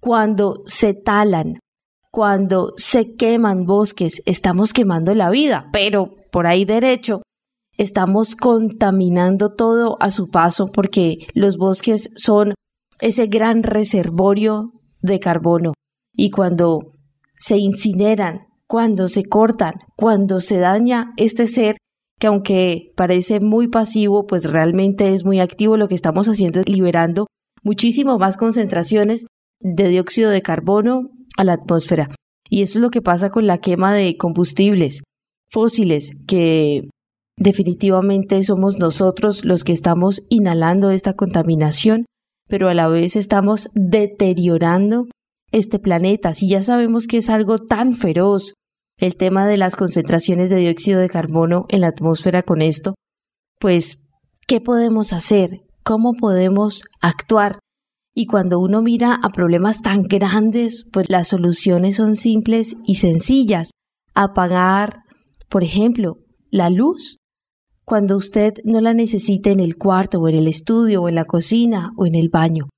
Cuando 0.01 0.63
se 0.67 0.95
talan, 0.95 1.59
cuando 2.11 2.73
se 2.77 3.15
queman 3.15 3.67
bosques, 3.67 4.23
estamos 4.27 4.73
quemando 4.73 5.15
la 5.15 5.31
vida, 5.31 5.69
pero 5.73 6.15
por 6.33 6.47
ahí 6.47 6.65
derecho 6.65 7.23
estamos 7.77 8.37
contaminando 8.37 9.55
todo 9.55 9.97
a 10.01 10.11
su 10.11 10.29
paso 10.29 10.67
porque 10.67 11.27
los 11.35 11.57
bosques 11.57 12.11
son 12.17 12.55
ese 13.01 13.27
gran 13.27 13.63
reservorio 13.63 14.73
de 15.01 15.19
carbono 15.21 15.73
y 16.13 16.31
cuando 16.31 16.93
se 17.39 17.57
incineran, 17.57 18.41
cuando 18.67 19.09
se 19.09 19.25
cortan, 19.25 19.75
cuando 19.97 20.41
se 20.41 20.59
daña 20.59 21.13
este 21.17 21.47
ser 21.47 21.77
que 22.19 22.27
aunque 22.27 22.93
parece 22.97 23.41
muy 23.41 23.69
pasivo, 23.69 24.27
pues 24.27 24.51
realmente 24.51 25.15
es 25.15 25.25
muy 25.25 25.41
activo. 25.41 25.79
Lo 25.79 25.89
que 25.89 25.95
estamos 25.95 26.29
haciendo 26.29 26.61
es 26.61 26.69
liberando 26.69 27.27
muchísimo 27.63 28.19
más 28.19 28.37
concentraciones 28.37 29.25
de 29.61 29.89
dióxido 29.89 30.31
de 30.31 30.43
carbono 30.43 31.09
a 31.37 31.45
la 31.45 31.55
atmósfera. 31.55 32.15
Y 32.49 32.63
esto 32.63 32.79
es 32.79 32.83
lo 32.83 32.91
que 32.91 33.03
pasa 33.03 33.31
con 33.31 33.47
la 33.47 33.59
quema 33.59 33.95
de 33.95 34.17
combustibles 34.17 35.03
fósiles, 35.51 36.13
que 36.27 36.89
definitivamente 37.37 38.43
somos 38.45 38.79
nosotros 38.79 39.45
los 39.45 39.65
que 39.65 39.73
estamos 39.73 40.23
inhalando 40.29 40.91
esta 40.91 41.15
contaminación, 41.15 42.07
pero 42.49 42.69
a 42.69 42.75
la 42.75 42.89
vez 42.89 43.17
estamos 43.17 43.69
deteriorando 43.75 45.07
este 45.53 45.79
planeta. 45.79 46.33
Si 46.33 46.49
ya 46.49 46.63
sabemos 46.63 47.07
que 47.07 47.19
es 47.19 47.29
algo 47.29 47.59
tan 47.59 47.95
feroz, 47.95 48.55
el 48.99 49.17
tema 49.17 49.47
de 49.47 49.57
las 49.57 49.77
concentraciones 49.77 50.51
de 50.51 50.57
dióxido 50.57 51.01
de 51.01 51.09
carbono 51.09 51.65
en 51.69 51.81
la 51.81 51.89
atmósfera 51.89 52.43
con 52.43 52.61
esto, 52.61 52.95
pues, 53.59 53.99
¿Qué 54.51 54.61
podemos 54.61 55.13
hacer? 55.13 55.61
¿Cómo 55.85 56.13
podemos 56.13 56.83
actuar? 57.01 57.61
Y 58.15 58.27
cuando 58.27 58.59
uno 58.59 58.83
mira 58.83 59.15
a 59.15 59.29
problemas 59.31 59.83
tan 59.83 60.03
grandes, 60.03 60.85
pues 60.93 61.09
las 61.09 61.29
soluciones 61.29 61.97
son 61.97 62.17
simples 62.17 62.77
y 62.85 62.97
sencillas. 62.97 63.71
Apagar, 64.15 65.01
por 65.49 65.63
ejemplo, 65.63 66.19
la 66.51 66.71
luz 66.71 67.21
cuando 67.91 68.17
usted 68.17 68.55
no 68.65 68.81
la 68.81 68.95
necesite 68.95 69.51
en 69.51 69.59
el 69.59 69.77
cuarto 69.77 70.21
o 70.21 70.29
en 70.29 70.37
el 70.37 70.47
estudio 70.47 71.03
o 71.03 71.09
en 71.09 71.17
la 71.17 71.25
cocina 71.25 71.91
o 71.97 72.07
en 72.07 72.15
el 72.15 72.29
baño. 72.29 72.69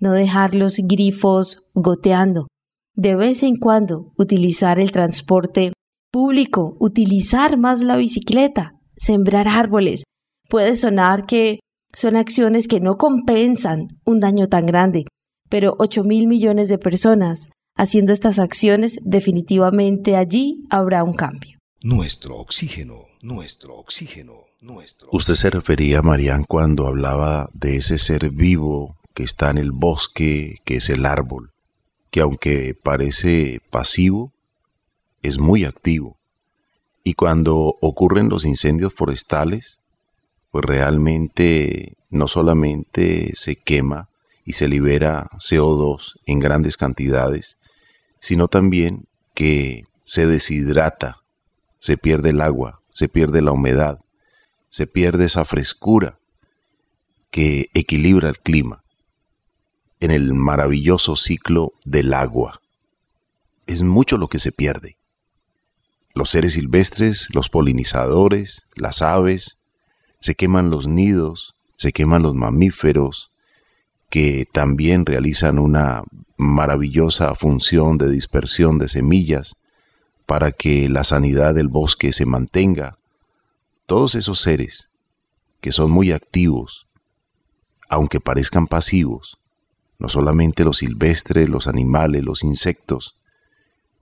No 0.00 0.10
dejar 0.10 0.56
los 0.56 0.78
grifos 0.78 1.58
goteando. 1.72 2.48
De 2.94 3.14
vez 3.14 3.44
en 3.44 3.58
cuando 3.58 4.12
utilizar 4.18 4.80
el 4.80 4.90
transporte 4.90 5.72
público, 6.10 6.76
utilizar 6.80 7.58
más 7.58 7.80
la 7.80 7.96
bicicleta, 7.96 8.72
sembrar 8.96 9.46
árboles. 9.46 10.02
Puede 10.48 10.74
sonar 10.74 11.26
que 11.26 11.60
son 11.96 12.14
acciones 12.16 12.68
que 12.68 12.78
no 12.78 12.98
compensan 12.98 13.88
un 14.04 14.20
daño 14.20 14.48
tan 14.48 14.66
grande, 14.66 15.06
pero 15.48 15.74
8 15.78 16.04
mil 16.04 16.26
millones 16.26 16.68
de 16.68 16.76
personas 16.76 17.48
haciendo 17.74 18.12
estas 18.12 18.38
acciones, 18.38 18.98
definitivamente 19.02 20.14
allí 20.14 20.64
habrá 20.68 21.02
un 21.02 21.14
cambio. 21.14 21.58
Nuestro 21.82 22.36
oxígeno, 22.36 23.06
nuestro 23.22 23.76
oxígeno, 23.76 24.44
nuestro. 24.60 25.08
Usted 25.10 25.34
se 25.34 25.48
refería, 25.48 26.02
Marian, 26.02 26.44
cuando 26.44 26.86
hablaba 26.86 27.48
de 27.54 27.76
ese 27.76 27.98
ser 27.98 28.30
vivo 28.30 28.96
que 29.14 29.22
está 29.22 29.50
en 29.50 29.58
el 29.58 29.72
bosque, 29.72 30.56
que 30.64 30.76
es 30.76 30.90
el 30.90 31.06
árbol, 31.06 31.52
que 32.10 32.20
aunque 32.20 32.74
parece 32.74 33.60
pasivo, 33.70 34.32
es 35.22 35.38
muy 35.38 35.64
activo. 35.64 36.18
Y 37.04 37.14
cuando 37.14 37.76
ocurren 37.80 38.28
los 38.28 38.44
incendios 38.44 38.92
forestales, 38.92 39.80
pues 40.56 40.64
realmente 40.64 41.98
no 42.08 42.28
solamente 42.28 43.32
se 43.34 43.56
quema 43.56 44.08
y 44.42 44.54
se 44.54 44.68
libera 44.68 45.28
CO2 45.34 46.18
en 46.24 46.38
grandes 46.38 46.78
cantidades, 46.78 47.58
sino 48.20 48.48
también 48.48 49.06
que 49.34 49.84
se 50.02 50.26
deshidrata, 50.26 51.18
se 51.78 51.98
pierde 51.98 52.30
el 52.30 52.40
agua, 52.40 52.80
se 52.88 53.06
pierde 53.10 53.42
la 53.42 53.52
humedad, 53.52 54.00
se 54.70 54.86
pierde 54.86 55.26
esa 55.26 55.44
frescura 55.44 56.18
que 57.30 57.68
equilibra 57.74 58.30
el 58.30 58.38
clima 58.38 58.82
en 60.00 60.10
el 60.10 60.32
maravilloso 60.32 61.16
ciclo 61.16 61.74
del 61.84 62.14
agua. 62.14 62.62
Es 63.66 63.82
mucho 63.82 64.16
lo 64.16 64.28
que 64.28 64.38
se 64.38 64.52
pierde. 64.52 64.96
Los 66.14 66.30
seres 66.30 66.54
silvestres, 66.54 67.28
los 67.34 67.50
polinizadores, 67.50 68.62
las 68.74 69.02
aves, 69.02 69.58
se 70.20 70.34
queman 70.34 70.70
los 70.70 70.86
nidos, 70.86 71.54
se 71.76 71.92
queman 71.92 72.22
los 72.22 72.34
mamíferos, 72.34 73.30
que 74.10 74.46
también 74.50 75.04
realizan 75.04 75.58
una 75.58 76.02
maravillosa 76.36 77.34
función 77.34 77.98
de 77.98 78.10
dispersión 78.10 78.78
de 78.78 78.88
semillas 78.88 79.56
para 80.26 80.52
que 80.52 80.88
la 80.88 81.04
sanidad 81.04 81.54
del 81.54 81.68
bosque 81.68 82.12
se 82.12 82.26
mantenga. 82.26 82.98
Todos 83.86 84.14
esos 84.14 84.40
seres 84.40 84.88
que 85.60 85.72
son 85.72 85.90
muy 85.90 86.12
activos, 86.12 86.86
aunque 87.88 88.20
parezcan 88.20 88.66
pasivos, 88.66 89.38
no 89.98 90.08
solamente 90.08 90.64
los 90.64 90.78
silvestres, 90.78 91.48
los 91.48 91.68
animales, 91.68 92.24
los 92.24 92.44
insectos, 92.44 93.16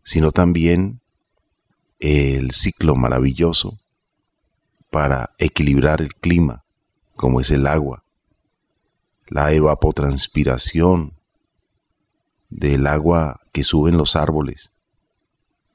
sino 0.02 0.33
también 0.33 1.00
el 2.00 2.50
ciclo 2.50 2.97
maravilloso 2.97 3.78
para 4.94 5.34
equilibrar 5.38 6.00
el 6.00 6.14
clima, 6.14 6.62
como 7.16 7.40
es 7.40 7.50
el 7.50 7.66
agua, 7.66 8.04
la 9.26 9.50
evapotranspiración 9.52 11.14
del 12.48 12.86
agua 12.86 13.40
que 13.50 13.64
sube 13.64 13.90
en 13.90 13.96
los 13.96 14.14
árboles 14.14 14.73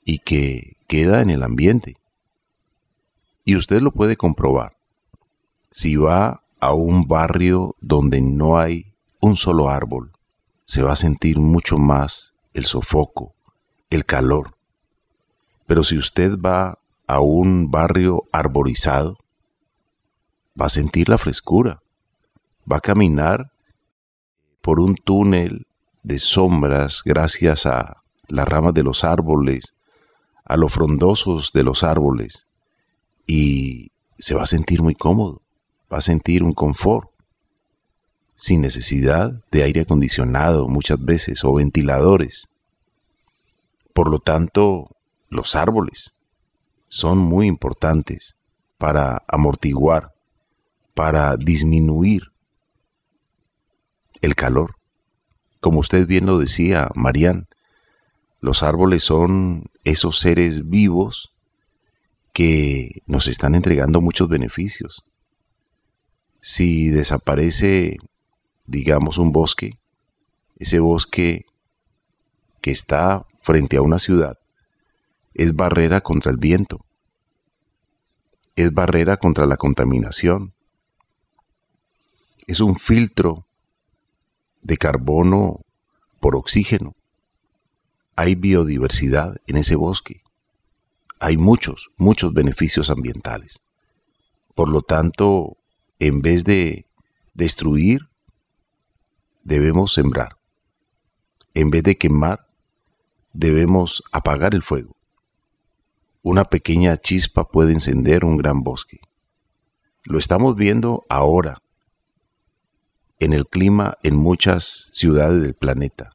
y 0.06 0.20
que 0.20 0.78
queda 0.88 1.20
en 1.20 1.32
el 1.32 1.44
ambiente. 1.44 1.98
Y 3.44 3.58
usted 3.58 3.82
lo 3.82 3.92
puede 3.92 4.16
comprobar. 4.16 4.78
Si 5.70 5.98
va 5.98 6.46
a 6.62 6.72
un 6.72 7.06
barrio 7.06 7.76
donde 7.82 8.22
no 8.22 8.58
hay 8.58 8.94
un 9.20 9.36
solo 9.36 9.68
árbol, 9.68 10.14
se 10.64 10.82
va 10.82 10.94
a 10.94 10.96
sentir 10.96 11.42
mucho 11.42 11.78
más 11.78 12.36
el 12.54 12.64
sofoco, 12.64 13.36
el 13.90 14.06
calor. 14.06 14.56
Pero 15.68 15.84
si 15.84 15.98
usted 15.98 16.40
va 16.40 16.80
a 17.10 17.22
un 17.22 17.72
barrio 17.72 18.26
arborizado, 18.32 19.18
va 20.60 20.68
a 20.68 20.70
sentir 20.70 21.10
la 21.10 21.18
frescura, 21.18 21.82
va 22.72 22.78
a 22.78 22.82
caminar 22.82 23.52
por 24.62 24.80
un 24.80 24.94
túnel 24.94 25.66
de 26.04 26.20
sombras 26.20 27.02
gracias 27.04 27.66
a 27.66 28.04
las 28.28 28.48
ramas 28.48 28.76
de 28.76 28.84
los 28.84 29.04
árboles, 29.04 29.74
a 30.46 30.56
los 30.56 30.72
frondosos 30.72 31.52
de 31.52 31.64
los 31.64 31.84
árboles, 31.84 32.46
y 33.26 33.92
se 34.20 34.36
va 34.36 34.44
a 34.44 34.46
sentir 34.46 34.84
muy 34.84 34.94
cómodo, 34.94 35.42
va 35.92 35.98
a 35.98 36.02
sentir 36.02 36.44
un 36.44 36.54
confort, 36.54 37.10
sin 38.36 38.62
necesidad 38.62 39.32
de 39.50 39.64
aire 39.64 39.82
acondicionado 39.82 40.68
muchas 40.68 41.04
veces 41.04 41.44
o 41.44 41.56
ventiladores. 41.56 42.50
Por 43.96 44.12
lo 44.12 44.20
tanto, 44.20 44.96
los 45.30 45.56
árboles 45.56 46.14
son 46.90 47.18
muy 47.18 47.48
importantes 47.48 48.36
para 48.78 49.24
amortiguar 49.28 50.12
para 51.00 51.38
disminuir 51.38 52.24
el 54.20 54.36
calor. 54.36 54.76
Como 55.62 55.80
usted 55.80 56.06
bien 56.06 56.26
lo 56.26 56.38
decía, 56.38 56.90
Marían, 56.94 57.48
los 58.42 58.64
árboles 58.64 59.06
son 59.06 59.72
esos 59.86 60.20
seres 60.20 60.68
vivos 60.68 61.34
que 62.34 63.02
nos 63.06 63.30
están 63.30 63.56
entregando 63.56 64.02
muchos 64.02 64.28
beneficios. 64.28 65.06
Si 66.42 66.90
desaparece, 66.90 67.96
digamos, 68.66 69.18
un 69.18 69.32
bosque, 69.32 69.80
ese 70.58 70.80
bosque 70.80 71.46
que 72.60 72.72
está 72.72 73.26
frente 73.40 73.78
a 73.78 73.82
una 73.82 74.00
ciudad 74.00 74.38
es 75.40 75.56
barrera 75.56 76.02
contra 76.02 76.32
el 76.32 76.38
viento, 76.38 76.86
es 78.58 78.74
barrera 78.74 79.16
contra 79.16 79.46
la 79.46 79.56
contaminación, 79.56 80.54
es 82.46 82.60
un 82.60 82.76
filtro 82.76 83.48
de 84.62 84.76
carbono 84.76 85.62
por 86.20 86.36
oxígeno. 86.36 86.94
Hay 88.18 88.36
biodiversidad 88.36 89.38
en 89.48 89.56
ese 89.56 89.78
bosque. 89.78 90.24
Hay 91.22 91.38
muchos, 91.38 91.88
muchos 91.96 92.34
beneficios 92.34 92.90
ambientales. 92.90 93.62
Por 94.56 94.70
lo 94.70 94.82
tanto, 94.82 95.56
en 96.00 96.22
vez 96.22 96.44
de 96.44 96.86
destruir, 97.34 98.10
debemos 99.46 99.94
sembrar. 99.94 100.36
En 101.54 101.70
vez 101.70 101.84
de 101.84 101.98
quemar, 101.98 102.50
debemos 103.32 104.04
apagar 104.12 104.54
el 104.54 104.64
fuego. 104.64 104.99
Una 106.22 106.46
pequeña 106.46 106.98
chispa 106.98 107.46
puede 107.46 107.72
encender 107.72 108.26
un 108.26 108.38
gran 108.38 108.62
bosque. 108.62 109.00
Lo 110.04 110.20
estamos 110.20 110.56
viendo 110.56 111.06
ahora 111.10 111.62
en 113.20 113.34
el 113.34 113.48
clima 113.48 113.98
en 114.04 114.16
muchas 114.16 114.90
ciudades 114.94 115.42
del 115.42 115.54
planeta. 115.54 116.12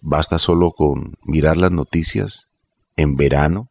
Basta 0.00 0.38
solo 0.38 0.72
con 0.72 1.16
mirar 1.22 1.56
las 1.56 1.70
noticias 1.70 2.50
en 2.96 3.16
verano, 3.16 3.68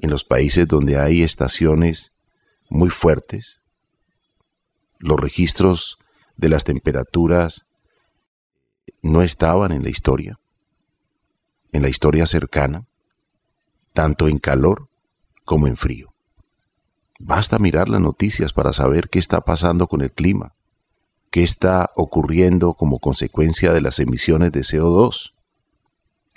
en 0.00 0.10
los 0.10 0.24
países 0.24 0.66
donde 0.66 0.98
hay 0.98 1.22
estaciones 1.22 2.16
muy 2.68 2.90
fuertes. 2.90 3.62
Los 4.98 5.20
registros 5.20 5.98
de 6.36 6.48
las 6.48 6.64
temperaturas 6.64 7.66
no 9.02 9.22
estaban 9.22 9.72
en 9.72 9.82
la 9.82 9.90
historia, 9.90 10.38
en 11.72 11.82
la 11.82 11.88
historia 11.88 12.26
cercana, 12.26 12.86
tanto 13.92 14.28
en 14.28 14.38
calor 14.38 14.88
como 15.44 15.66
en 15.66 15.76
frío. 15.76 16.14
Basta 17.18 17.58
mirar 17.58 17.88
las 17.88 18.00
noticias 18.00 18.52
para 18.52 18.72
saber 18.72 19.08
qué 19.08 19.18
está 19.18 19.40
pasando 19.40 19.88
con 19.88 20.02
el 20.02 20.12
clima 20.12 20.54
qué 21.30 21.42
está 21.42 21.90
ocurriendo 21.94 22.74
como 22.74 22.98
consecuencia 22.98 23.72
de 23.72 23.80
las 23.80 23.98
emisiones 23.98 24.52
de 24.52 24.60
CO2. 24.60 25.34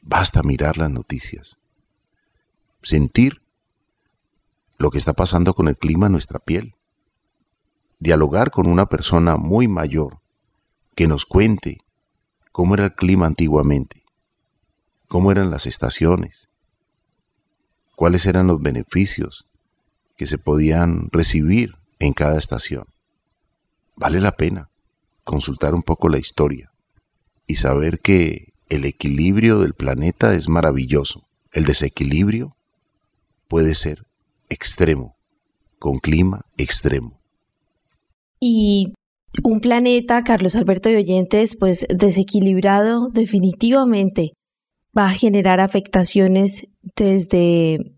Basta 0.02 0.44
mirar 0.44 0.78
las 0.78 0.90
noticias, 0.90 1.58
sentir 2.82 3.42
lo 4.78 4.90
que 4.90 4.98
está 4.98 5.14
pasando 5.14 5.54
con 5.54 5.68
el 5.68 5.78
clima 5.78 6.08
en 6.08 6.14
nuestra 6.14 6.40
piel, 6.40 6.76
dialogar 8.00 8.50
con 8.50 8.68
una 8.68 8.88
persona 8.88 9.38
muy 9.38 9.68
mayor 9.68 10.20
que 10.96 11.08
nos 11.08 11.26
cuente 11.26 11.78
cómo 12.52 12.74
era 12.74 12.86
el 12.86 12.96
clima 12.96 13.28
antiguamente, 13.28 14.04
cómo 15.08 15.32
eran 15.32 15.52
las 15.52 15.68
estaciones, 15.68 16.50
cuáles 18.02 18.26
eran 18.26 18.48
los 18.48 18.60
beneficios 18.60 19.46
que 20.18 20.26
se 20.26 20.40
podían 20.40 21.10
recibir 21.12 21.76
en 22.00 22.14
cada 22.14 22.40
estación. 22.40 22.86
vale 23.96 24.20
la 24.20 24.32
pena 24.32 24.72
consultar 25.24 25.76
un 25.76 25.84
poco 25.84 26.10
la 26.10 26.18
historia 26.18 26.72
y 27.46 27.58
saber 27.58 28.00
que 28.00 28.54
el 28.70 28.86
equilibrio 28.86 29.60
del 29.60 29.76
planeta 29.76 30.34
es 30.34 30.50
maravilloso. 30.50 31.28
El 31.52 31.66
desequilibrio 31.66 32.56
puede 33.48 33.76
ser 33.76 34.08
extremo, 34.50 35.16
con 35.78 36.00
clima 36.00 36.48
extremo. 36.58 37.22
Y 38.40 38.96
un 39.44 39.60
planeta, 39.60 40.24
Carlos 40.24 40.56
Alberto 40.56 40.90
y 40.90 40.96
oyentes, 40.96 41.56
pues 41.56 41.86
desequilibrado 41.88 43.10
definitivamente 43.10 44.34
va 44.98 45.06
a 45.06 45.14
generar 45.14 45.60
afectaciones 45.60 46.68
desde 46.96 47.96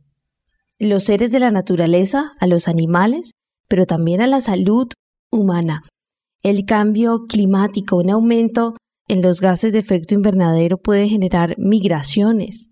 los 0.79 1.06
seres 1.06 1.32
de 1.32 1.39
la 1.39 1.51
naturaleza, 1.51 2.32
a 2.39 2.47
los 2.47 2.67
animales, 2.67 3.32
pero 3.67 3.86
también 3.86 4.21
a 4.21 4.27
la 4.27 4.41
salud 4.41 4.88
humana. 5.32 5.84
El 6.43 6.65
cambio 6.65 7.25
climático, 7.27 7.97
un 7.97 8.10
aumento 8.10 8.75
en 9.08 9.21
los 9.21 9.41
gases 9.41 9.73
de 9.73 9.79
efecto 9.79 10.13
invernadero 10.13 10.77
puede 10.77 11.08
generar 11.08 11.56
migraciones. 11.58 12.69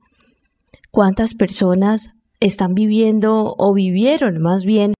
¿Cuántas 0.91 1.33
personas 1.33 2.11
están 2.39 2.73
viviendo 2.73 3.55
o 3.57 3.73
vivieron 3.73 4.41
más 4.41 4.65
bien? 4.65 4.93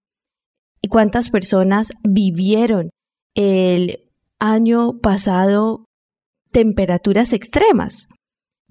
¿Y 0.80 0.88
cuántas 0.88 1.30
personas 1.30 1.92
vivieron 2.02 2.90
el 3.34 4.04
año 4.40 4.98
pasado 5.00 5.84
temperaturas 6.50 7.32
extremas? 7.32 8.08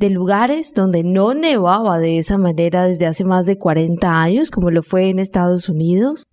De 0.01 0.09
lugares 0.09 0.73
donde 0.73 1.03
no 1.03 1.35
nevaba 1.35 1.99
de 1.99 2.17
esa 2.17 2.39
manera 2.39 2.85
desde 2.85 3.05
hace 3.05 3.23
más 3.23 3.45
de 3.45 3.59
40 3.59 4.19
años, 4.19 4.49
como 4.49 4.71
lo 4.71 4.81
fue 4.81 5.09
en 5.09 5.19
Estados 5.19 5.69
Unidos, 5.69 6.25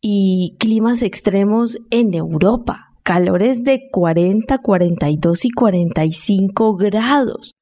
y 0.00 0.56
climas 0.58 1.02
extremos 1.02 1.78
en 1.90 2.14
Europa, 2.14 2.88
calores 3.04 3.62
de 3.62 3.88
40, 3.92 4.58
42 4.58 5.44
y 5.44 5.50
45 5.52 6.74
grados. 6.74 7.54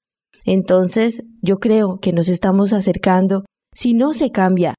Entonces, 0.46 1.24
yo 1.42 1.58
creo 1.58 1.98
que 2.00 2.14
nos 2.14 2.30
estamos 2.30 2.72
acercando, 2.72 3.44
si 3.74 3.92
no 3.92 4.14
se 4.14 4.30
cambia 4.30 4.74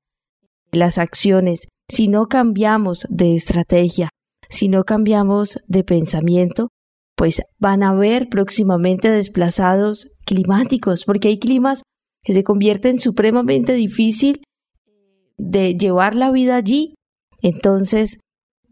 las 0.72 0.98
acciones, 0.98 1.68
si 1.90 2.08
no 2.08 2.26
cambiamos 2.26 3.06
de 3.08 3.36
estrategia, 3.36 4.10
si 4.50 4.68
no 4.68 4.84
cambiamos 4.84 5.60
de 5.68 5.84
pensamiento, 5.84 6.70
pues 7.22 7.44
van 7.60 7.84
a 7.84 7.90
haber 7.90 8.30
próximamente 8.30 9.12
desplazados 9.12 10.08
climáticos, 10.26 11.06
porque 11.06 11.28
hay 11.28 11.38
climas 11.38 11.84
que 12.24 12.34
se 12.34 12.44
convierten 12.44 13.00
supremamente 13.00 13.74
difícil 13.74 14.42
de 15.38 15.76
llevar 15.76 16.16
la 16.16 16.32
vida 16.32 16.56
allí. 16.56 16.96
Entonces, 17.44 18.18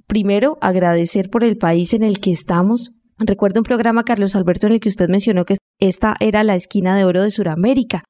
primero, 0.07 0.57
agradecer 0.61 1.29
por 1.29 1.43
el 1.43 1.59
país 1.59 1.93
en 1.93 2.01
el 2.01 2.19
que 2.19 2.31
estamos. 2.31 2.89
Recuerdo 3.19 3.59
un 3.59 3.65
programa, 3.65 4.03
Carlos 4.03 4.35
Alberto, 4.35 4.65
en 4.65 4.73
el 4.73 4.79
que 4.79 4.89
usted 4.89 5.09
mencionó 5.09 5.45
que 5.45 5.57
esta 5.79 6.15
era 6.19 6.43
la 6.43 6.55
esquina 6.55 6.97
de 6.97 7.05
oro 7.05 7.21
de 7.21 7.29
Sudamérica. 7.29 8.03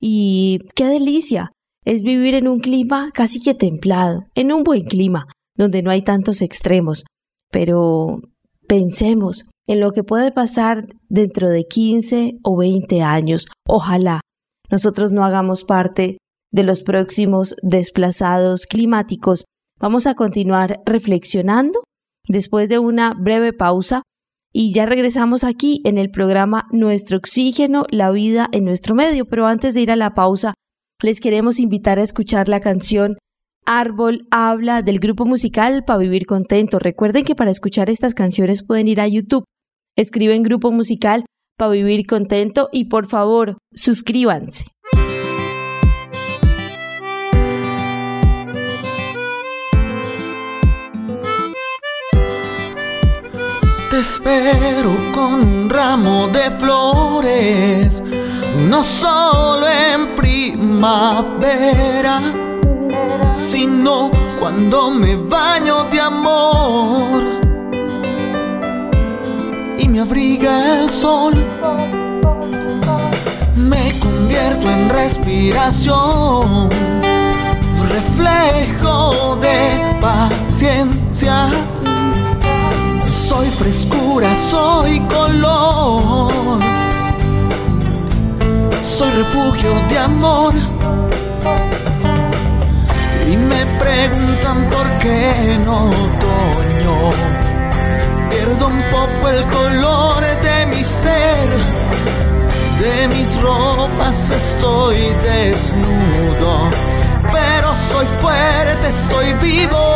Y 0.00 0.60
qué 0.74 0.86
delicia 0.86 1.52
es 1.84 2.02
vivir 2.02 2.34
en 2.34 2.48
un 2.48 2.60
clima 2.60 3.10
casi 3.12 3.40
que 3.42 3.52
templado, 3.52 4.24
en 4.34 4.52
un 4.52 4.64
buen 4.64 4.84
clima, 4.84 5.26
donde 5.54 5.82
no 5.82 5.90
hay 5.90 6.00
tantos 6.00 6.40
extremos. 6.40 7.04
Pero 7.50 8.22
pensemos, 8.66 9.44
en 9.66 9.80
lo 9.80 9.92
que 9.92 10.04
puede 10.04 10.32
pasar 10.32 10.86
dentro 11.08 11.48
de 11.48 11.66
15 11.66 12.38
o 12.42 12.56
20 12.56 13.02
años. 13.02 13.46
Ojalá 13.66 14.20
nosotros 14.70 15.12
no 15.12 15.24
hagamos 15.24 15.64
parte 15.64 16.18
de 16.52 16.62
los 16.62 16.82
próximos 16.82 17.56
desplazados 17.62 18.66
climáticos. 18.66 19.44
Vamos 19.78 20.06
a 20.06 20.14
continuar 20.14 20.80
reflexionando 20.86 21.82
después 22.28 22.68
de 22.68 22.78
una 22.78 23.14
breve 23.14 23.52
pausa 23.52 24.02
y 24.52 24.72
ya 24.72 24.86
regresamos 24.86 25.44
aquí 25.44 25.82
en 25.84 25.98
el 25.98 26.10
programa 26.10 26.66
Nuestro 26.72 27.18
Oxígeno, 27.18 27.84
la 27.90 28.10
vida 28.10 28.48
en 28.52 28.64
nuestro 28.64 28.94
medio. 28.94 29.26
Pero 29.26 29.46
antes 29.46 29.74
de 29.74 29.82
ir 29.82 29.90
a 29.90 29.96
la 29.96 30.14
pausa, 30.14 30.54
les 31.02 31.20
queremos 31.20 31.58
invitar 31.58 31.98
a 31.98 32.02
escuchar 32.02 32.48
la 32.48 32.60
canción 32.60 33.18
Árbol 33.66 34.28
habla 34.30 34.82
del 34.82 35.00
grupo 35.00 35.26
musical 35.26 35.82
para 35.84 35.98
vivir 35.98 36.24
contento. 36.24 36.78
Recuerden 36.78 37.24
que 37.24 37.34
para 37.34 37.50
escuchar 37.50 37.90
estas 37.90 38.14
canciones 38.14 38.62
pueden 38.62 38.86
ir 38.86 39.00
a 39.00 39.08
YouTube 39.08 39.44
Escriben 39.98 40.42
grupo 40.42 40.70
musical 40.72 41.24
para 41.56 41.70
vivir 41.70 42.06
contento 42.06 42.68
y 42.70 42.84
por 42.84 43.06
favor, 43.06 43.56
suscríbanse. 43.72 44.66
Te 53.90 54.00
espero 54.00 54.94
con 55.14 55.32
un 55.32 55.70
ramo 55.70 56.28
de 56.28 56.50
flores, 56.50 58.02
no 58.68 58.82
solo 58.82 59.66
en 59.66 60.14
primavera, 60.14 61.40
sino 63.34 64.10
cuando 64.38 64.90
me 64.90 65.16
baño 65.16 65.84
de 65.84 66.00
amor 66.02 67.45
me 69.96 70.00
abriga 70.00 70.80
el 70.80 70.90
sol. 70.90 71.34
Me 73.56 73.92
convierto 74.00 74.70
en 74.70 74.88
respiración, 74.90 76.68
reflejo 77.90 79.36
de 79.36 79.96
paciencia. 80.00 81.48
Soy 83.10 83.46
frescura, 83.48 84.34
soy 84.34 85.00
color. 85.00 86.60
Soy 88.82 89.10
refugio 89.10 89.70
de 89.88 89.98
amor. 89.98 90.54
Y 93.30 93.36
me 93.36 93.66
preguntan 93.78 94.70
por 94.70 94.86
qué 95.00 95.58
no 95.64 95.88
otoño 95.88 97.45
Pierdo 98.46 98.68
un 98.68 98.80
poco 98.92 99.28
el 99.28 99.42
color 99.50 100.20
de 100.20 100.66
mi 100.66 100.84
ser, 100.84 101.48
de 102.78 103.08
mis 103.08 103.42
ropas 103.42 104.30
estoy 104.30 104.98
desnudo, 105.24 106.70
pero 107.32 107.74
soy 107.74 108.06
fuerte, 108.22 108.86
estoy 108.86 109.32
vivo, 109.42 109.95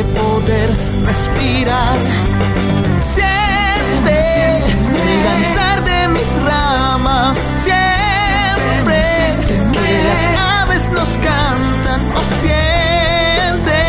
de 0.00 0.06
poder 0.20 0.70
respirar. 1.06 1.96
Siente 3.00 4.16
el 5.06 5.22
danzar 5.24 5.84
de 5.84 6.08
mis 6.08 6.30
ramas, 6.50 7.38
siempre 7.56 8.98
que 9.74 9.88
las 10.06 10.22
aves 10.62 10.90
nos 10.92 11.10
cantan 11.28 12.00
o 12.18 12.22
siente 12.40 13.80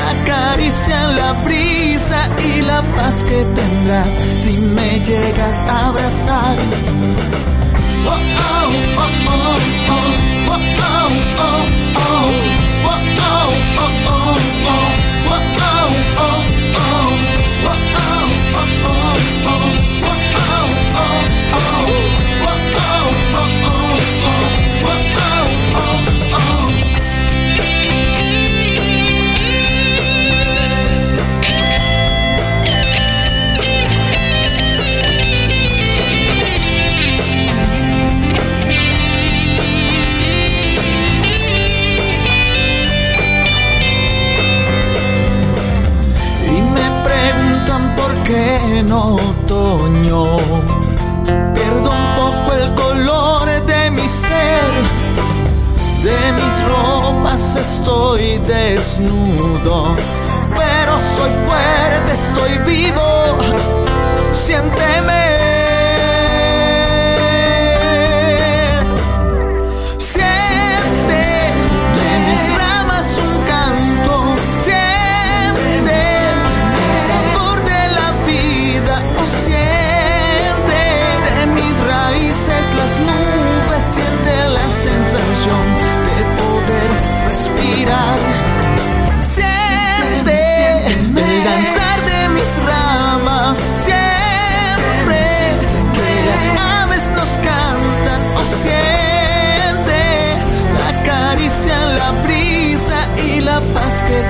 la 0.00 0.12
caricia 0.32 0.96
en 1.06 1.16
la 1.16 1.32
brisa 1.44 2.20
y 2.48 2.62
la 2.62 2.80
paz 2.96 3.24
que 3.24 3.44
tendrás 3.58 4.14
si 4.42 4.52
me 4.76 5.00
llegas 5.00 5.58
a 5.68 5.88
abrazar. 5.88 6.56
Oh, 8.04 8.10
oh, 8.10 8.70
oh, 8.96 9.10
oh, 9.34 10.08
oh, 10.48 10.54
oh, 10.54 10.68
oh, 11.38 11.66
oh. 11.78 12.42
otoño. 49.02 50.26
Pierdo 51.54 51.90
un 51.90 52.16
poco 52.16 52.52
el 52.54 52.74
color 52.74 53.46
de 53.66 53.90
mi 53.90 54.08
ser, 54.08 54.62
de 56.02 56.32
mis 56.32 56.64
ropas 56.68 57.56
estoy 57.56 58.38
desnudo, 58.38 59.94
pero 60.56 60.98
soy 60.98 61.30
fuerte, 61.46 62.12
estoy 62.12 62.58
vivo. 62.66 63.38
Siénteme 64.32 65.31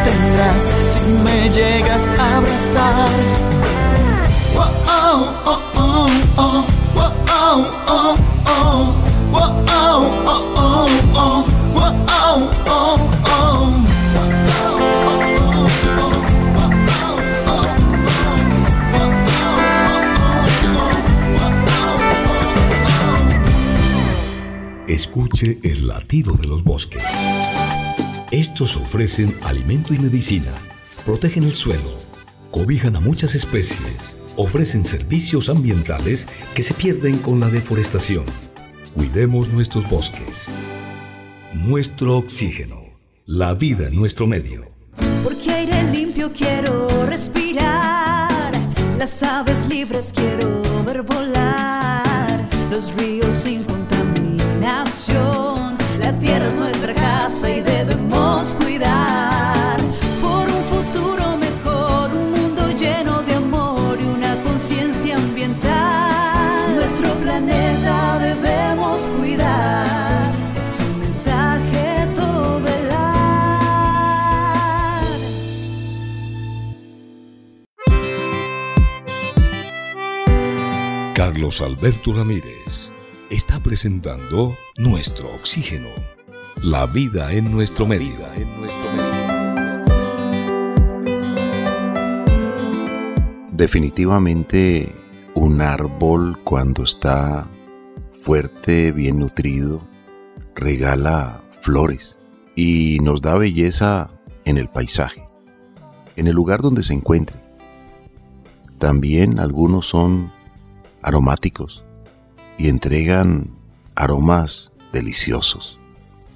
tendrás 0.05 0.63
si 0.91 1.01
me 1.25 1.51
llegas 1.51 2.09
a 2.19 2.37
abrazar. 2.37 3.53
Escuche 24.93 25.59
el 25.63 25.89
latido 25.89 26.35
de 26.35 26.47
los 26.47 26.63
bosques. 26.63 27.03
Estos 28.33 28.77
ofrecen 28.77 29.35
alimento 29.45 29.93
y 29.93 29.99
medicina, 29.99 30.53
protegen 31.05 31.45
el 31.45 31.53
suelo, 31.53 31.99
cobijan 32.51 32.97
a 32.97 33.01
muchas 33.01 33.35
especies, 33.35 34.17
ofrecen 34.37 34.87
servicios 34.87 35.51
ambientales 35.51 36.27
que 36.55 36.63
se 36.63 36.73
pierden 36.73 37.19
con 37.19 37.41
la 37.41 37.51
deforestación. 37.51 38.25
Cuidemos 38.95 39.49
nuestros 39.49 39.87
bosques. 39.91 40.47
Nuestro 41.53 42.17
oxígeno. 42.17 42.87
La 43.27 43.53
vida 43.53 43.89
en 43.89 43.97
nuestro 43.97 44.27
medio. 44.27 44.65
Porque 45.23 45.51
aire 45.51 45.83
limpio 45.93 46.33
quiero 46.33 46.89
respirar. 47.05 48.51
Las 48.97 49.23
aves 49.23 49.69
libres 49.69 50.11
quiero 50.17 50.63
ver 50.87 51.03
volar. 51.03 52.49
Los 52.71 52.95
ríos 52.95 53.35
sin 53.35 53.63
contaminación. 53.65 55.77
La 56.01 56.19
tierra 56.19 56.49
es 56.49 56.55
nuestra 56.55 56.95
casa 56.95 57.51
y 57.51 57.61
debemos 57.61 57.82
Alberto 81.61 82.15
Ramírez 82.15 82.91
está 83.29 83.61
presentando 83.61 84.57
Nuestro 84.79 85.29
Oxígeno. 85.35 85.89
La 86.63 86.87
vida 86.87 87.31
en 87.35 87.53
nuestro 87.53 87.85
medio. 87.85 88.15
Definitivamente 93.51 94.91
un 95.35 95.61
árbol 95.61 96.39
cuando 96.43 96.85
está 96.85 97.47
fuerte, 98.23 98.91
bien 98.91 99.19
nutrido, 99.19 99.87
regala 100.55 101.43
flores 101.61 102.19
y 102.57 102.99
nos 103.03 103.21
da 103.21 103.35
belleza 103.35 104.11
en 104.47 104.57
el 104.57 104.71
paisaje, 104.71 105.29
en 106.17 106.29
el 106.29 106.35
lugar 106.35 106.63
donde 106.63 106.83
se 106.83 106.95
encuentre. 106.95 107.37
También 108.79 109.39
algunos 109.39 109.87
son 109.87 110.33
aromáticos 111.03 111.85
y 112.59 112.69
entregan 112.69 113.51
aromas 113.95 114.73
deliciosos 114.93 115.79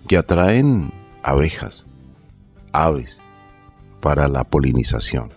que 0.08 0.16
atraen 0.16 0.92
abejas, 1.22 1.86
aves, 2.72 3.22
para 4.00 4.28
la 4.28 4.44
polinización, 4.44 5.30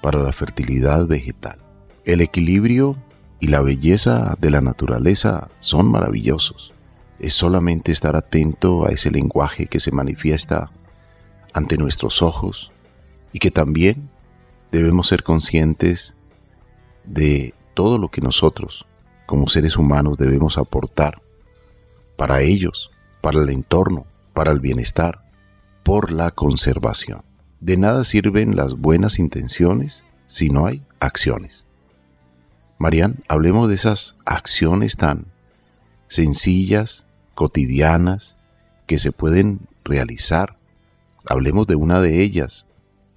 para 0.00 0.20
la 0.20 0.32
fertilidad 0.32 1.06
vegetal. 1.06 1.58
El 2.04 2.20
equilibrio 2.20 2.96
y 3.40 3.48
la 3.48 3.60
belleza 3.60 4.36
de 4.40 4.50
la 4.50 4.60
naturaleza 4.60 5.48
son 5.60 5.90
maravillosos. 5.90 6.72
Es 7.18 7.34
solamente 7.34 7.92
estar 7.92 8.16
atento 8.16 8.86
a 8.86 8.90
ese 8.90 9.10
lenguaje 9.10 9.66
que 9.66 9.80
se 9.80 9.92
manifiesta 9.92 10.70
ante 11.52 11.76
nuestros 11.76 12.22
ojos 12.22 12.72
y 13.32 13.38
que 13.38 13.50
también 13.50 14.10
debemos 14.72 15.08
ser 15.08 15.22
conscientes 15.22 16.16
de 17.04 17.54
todo 17.76 17.98
lo 17.98 18.08
que 18.08 18.22
nosotros, 18.22 18.86
como 19.26 19.48
seres 19.48 19.76
humanos, 19.76 20.16
debemos 20.16 20.56
aportar 20.56 21.20
para 22.16 22.40
ellos, 22.40 22.90
para 23.20 23.42
el 23.42 23.50
entorno, 23.50 24.06
para 24.32 24.50
el 24.50 24.60
bienestar, 24.60 25.22
por 25.84 26.10
la 26.10 26.30
conservación. 26.30 27.22
De 27.60 27.76
nada 27.76 28.02
sirven 28.02 28.56
las 28.56 28.74
buenas 28.74 29.18
intenciones 29.18 30.06
si 30.26 30.48
no 30.48 30.64
hay 30.64 30.84
acciones. 31.00 31.66
Marian, 32.78 33.22
hablemos 33.28 33.68
de 33.68 33.74
esas 33.74 34.16
acciones 34.24 34.96
tan 34.96 35.26
sencillas, 36.08 37.06
cotidianas, 37.34 38.38
que 38.86 38.98
se 38.98 39.12
pueden 39.12 39.60
realizar. 39.84 40.56
Hablemos 41.28 41.66
de 41.66 41.74
una 41.74 42.00
de 42.00 42.22
ellas 42.22 42.66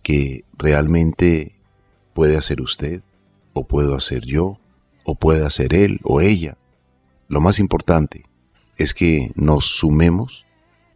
que 0.03 0.43
realmente 0.57 1.55
puede 2.13 2.35
hacer 2.35 2.59
usted, 2.59 3.03
o 3.59 3.63
puedo 3.63 3.95
hacer 3.95 4.25
yo, 4.25 4.57
o 5.03 5.15
puede 5.15 5.45
hacer 5.45 5.73
él 5.73 5.99
o 6.03 6.21
ella. 6.21 6.57
Lo 7.27 7.41
más 7.41 7.59
importante 7.59 8.23
es 8.77 8.93
que 8.93 9.31
nos 9.35 9.65
sumemos 9.65 10.45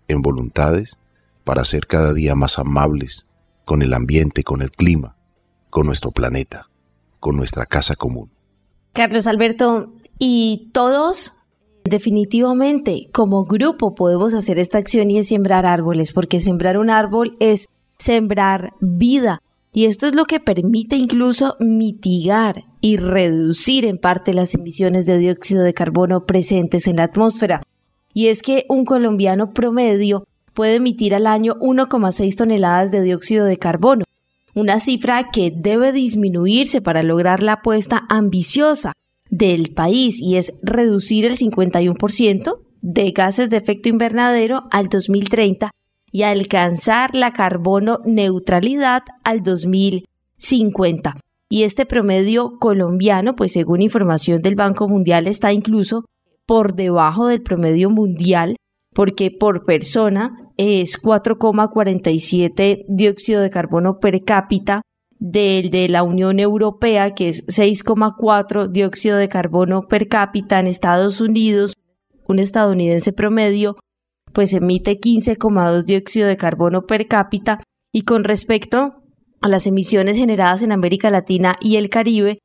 en 0.08 0.21
voluntades 0.21 0.97
para 1.43 1.65
ser 1.65 1.88
cada 1.88 2.13
día 2.13 2.36
más 2.36 2.58
amables 2.58 3.28
con 3.65 3.82
el 3.82 3.93
ambiente, 3.93 4.43
con 4.43 4.62
el 4.62 4.71
clima, 4.71 5.15
con 5.69 5.86
nuestro 5.86 6.12
planeta, 6.12 6.69
con 7.19 7.36
nuestra 7.36 7.65
casa 7.65 7.95
común. 7.95 8.32
Carlos 8.93 9.28
Alberto, 9.28 9.93
y 10.17 10.69
todos 10.73 11.34
definitivamente 11.84 13.10
como 13.12 13.43
grupo 13.43 13.93
podemos 13.93 14.34
hacer 14.34 14.58
esta 14.58 14.78
acción 14.78 15.12
y 15.12 15.17
es 15.19 15.28
sembrar 15.28 15.65
árboles, 15.65 16.13
porque 16.13 16.39
sembrar 16.39 16.78
un 16.78 16.89
árbol 16.89 17.36
es 17.39 17.67
sembrar 17.97 18.71
vida. 18.80 19.41
Y 19.75 19.86
esto 19.86 20.05
es 20.05 20.13
lo 20.13 20.25
que 20.25 20.39
permite 20.39 20.95
incluso 20.95 21.55
mitigar 21.59 22.65
y 22.79 22.97
reducir 22.97 23.86
en 23.86 23.97
parte 23.97 24.36
las 24.36 24.53
emisiones 24.53 25.07
de 25.07 25.17
dióxido 25.17 25.63
de 25.63 25.73
carbono 25.73 26.27
presentes 26.27 26.88
en 26.88 26.97
la 26.97 27.05
atmósfera. 27.05 27.63
Y 28.13 28.27
es 28.27 28.43
que 28.43 28.65
un 28.69 28.86
colombiano 28.86 29.51
promedio 29.51 30.27
puede 30.53 30.75
emitir 30.75 31.15
al 31.15 31.25
año 31.25 31.55
1,6 31.55 32.38
toneladas 32.38 32.91
de 32.91 33.01
dióxido 33.01 33.45
de 33.45 33.57
carbono, 33.57 34.05
una 34.53 34.79
cifra 34.79 35.31
que 35.31 35.51
debe 35.55 35.91
disminuirse 35.91 36.79
para 36.79 37.01
lograr 37.01 37.41
la 37.41 37.53
apuesta 37.53 38.03
ambiciosa 38.09 38.93
del 39.31 39.73
país 39.73 40.21
y 40.21 40.38
es 40.38 40.53
reducir 40.62 41.25
el 41.25 41.36
51% 41.36 42.59
de 42.81 43.12
gases 43.12 43.49
de 43.49 43.57
efecto 43.57 43.89
invernadero 43.89 44.65
al 44.69 44.89
2030 44.89 45.71
y 46.13 46.21
alcanzar 46.23 47.15
la 47.15 47.34
carbono 47.34 47.99
neutralidad 48.06 49.02
al 49.23 49.41
2050. 49.41 51.17
Y 51.49 51.63
este 51.63 51.86
promedio 51.86 52.60
colombiano, 52.60 53.36
pues 53.36 53.52
según 53.52 53.82
información 53.82 54.41
del 54.41 54.56
Banco 54.56 54.88
Mundial, 54.88 55.28
está 55.28 55.52
incluso 55.52 56.06
por 56.45 56.76
debajo 56.76 57.28
del 57.28 57.41
promedio 57.41 57.89
mundial 57.89 58.56
porque 58.93 59.32
por 59.32 59.65
persona 59.65 60.52
es 60.56 61.02
4,47 61.02 62.86
dióxido 62.88 63.41
de 63.41 63.49
carbono 63.49 63.99
per 63.99 64.23
cápita 64.23 64.84
del 65.17 65.71
de 65.71 65.89
la 65.89 66.04
Unión 66.04 66.39
Europea, 66.39 67.15
que 67.15 67.30
es 67.30 67.47
6,4 67.47 68.67
dióxido 68.67 69.17
de 69.17 69.30
carbono 69.30 69.88
per 69.88 70.08
cápita 70.08 70.60
en 70.60 70.67
Estados 70.67 71.21
Unidos, 71.21 71.73
un 72.28 72.38
estadounidense 72.38 73.13
promedio 73.13 73.78
pues 74.34 74.54
emite 74.54 75.00
15,2 75.00 75.84
dióxido 75.84 76.28
de 76.28 76.38
carbono 76.38 76.84
per 76.84 77.08
cápita 77.08 77.62
y 77.93 78.02
con 78.02 78.24
respecto 78.24 78.96
a 79.41 79.48
las 79.48 79.67
emisiones 79.67 80.17
generadas 80.17 80.62
en 80.63 80.72
América 80.72 81.12
Latina 81.12 81.58
y 81.62 81.76
el 81.76 81.89
Caribe, 81.89 82.39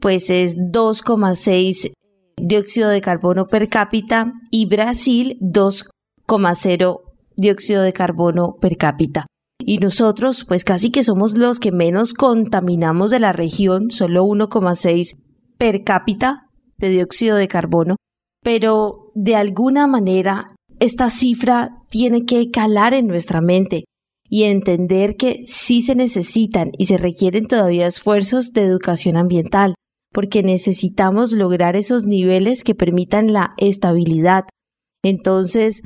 pues 0.00 0.30
es 0.30 0.56
2,6 0.56 1.92
dióxido 2.36 2.88
de 2.88 3.00
carbono 3.00 3.46
per 3.46 3.68
cápita 3.68 4.32
y 4.50 4.66
Brasil 4.66 5.36
2,0 5.40 7.00
dióxido 7.36 7.82
de 7.82 7.92
carbono 7.92 8.54
per 8.60 8.76
cápita. 8.76 9.26
Y 9.58 9.78
nosotros, 9.78 10.44
pues 10.44 10.64
casi 10.64 10.90
que 10.90 11.02
somos 11.02 11.36
los 11.36 11.58
que 11.58 11.72
menos 11.72 12.12
contaminamos 12.12 13.10
de 13.10 13.20
la 13.20 13.32
región, 13.32 13.90
solo 13.90 14.24
1,6 14.24 15.16
per 15.58 15.84
cápita 15.84 16.50
de 16.76 16.88
dióxido 16.90 17.36
de 17.36 17.48
carbono, 17.48 17.96
pero 18.42 19.10
de 19.14 19.36
alguna 19.36 19.86
manera 19.86 20.53
esta 20.80 21.10
cifra 21.10 21.70
tiene 21.88 22.24
que 22.24 22.50
calar 22.50 22.94
en 22.94 23.06
nuestra 23.06 23.40
mente 23.40 23.84
y 24.28 24.44
entender 24.44 25.16
que 25.16 25.44
sí 25.46 25.80
se 25.80 25.94
necesitan 25.94 26.72
y 26.78 26.86
se 26.86 26.96
requieren 26.96 27.46
todavía 27.46 27.86
esfuerzos 27.86 28.52
de 28.52 28.62
educación 28.62 29.16
ambiental, 29.16 29.74
porque 30.12 30.42
necesitamos 30.42 31.32
lograr 31.32 31.76
esos 31.76 32.04
niveles 32.04 32.64
que 32.64 32.74
permitan 32.74 33.32
la 33.32 33.54
estabilidad. 33.58 34.44
Entonces, 35.02 35.82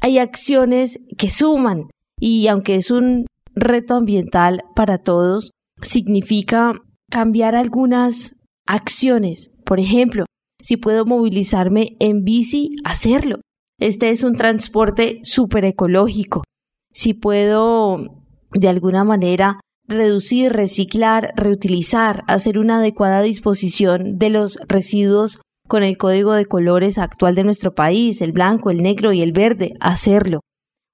hay 0.00 0.18
acciones 0.18 0.98
que 1.16 1.30
suman 1.30 1.90
y 2.18 2.48
aunque 2.48 2.76
es 2.76 2.90
un 2.90 3.26
reto 3.54 3.94
ambiental 3.94 4.62
para 4.74 4.98
todos, 4.98 5.50
significa 5.80 6.72
cambiar 7.10 7.54
algunas 7.54 8.36
acciones. 8.66 9.50
Por 9.64 9.78
ejemplo, 9.78 10.24
si 10.60 10.76
puedo 10.76 11.04
movilizarme 11.04 11.96
en 12.00 12.24
bici, 12.24 12.70
hacerlo. 12.84 13.40
Este 13.82 14.10
es 14.10 14.22
un 14.22 14.36
transporte 14.36 15.18
súper 15.24 15.64
ecológico. 15.64 16.44
Si 16.92 17.14
puedo, 17.14 18.22
de 18.52 18.68
alguna 18.68 19.02
manera, 19.02 19.58
reducir, 19.88 20.52
reciclar, 20.52 21.32
reutilizar, 21.34 22.22
hacer 22.28 22.58
una 22.60 22.76
adecuada 22.76 23.22
disposición 23.22 24.18
de 24.18 24.30
los 24.30 24.56
residuos 24.68 25.40
con 25.66 25.82
el 25.82 25.96
código 25.96 26.32
de 26.32 26.46
colores 26.46 26.96
actual 26.96 27.34
de 27.34 27.42
nuestro 27.42 27.74
país, 27.74 28.22
el 28.22 28.30
blanco, 28.30 28.70
el 28.70 28.84
negro 28.84 29.12
y 29.12 29.20
el 29.20 29.32
verde, 29.32 29.74
hacerlo. 29.80 30.42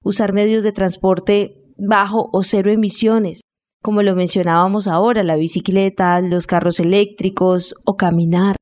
Usar 0.03 0.33
medios 0.33 0.63
de 0.63 0.71
transporte 0.71 1.61
bajo 1.77 2.31
o 2.33 2.41
cero 2.41 2.71
emisiones, 2.71 3.41
como 3.83 4.01
lo 4.01 4.15
mencionábamos 4.15 4.87
ahora, 4.87 5.21
la 5.21 5.35
bicicleta, 5.35 6.19
los 6.21 6.47
carros 6.47 6.79
eléctricos 6.79 7.75
o 7.85 7.97
caminar. 7.97 8.55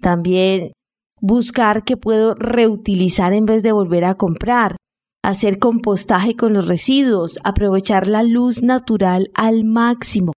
También 0.00 0.72
buscar 1.20 1.84
que 1.84 1.96
puedo 1.96 2.34
reutilizar 2.34 3.32
en 3.32 3.46
vez 3.46 3.62
de 3.62 3.72
volver 3.72 4.04
a 4.04 4.14
comprar, 4.14 4.76
hacer 5.22 5.58
compostaje 5.58 6.34
con 6.34 6.52
los 6.52 6.68
residuos, 6.68 7.38
aprovechar 7.44 8.06
la 8.06 8.22
luz 8.22 8.62
natural 8.62 9.30
al 9.34 9.64
máximo 9.64 10.32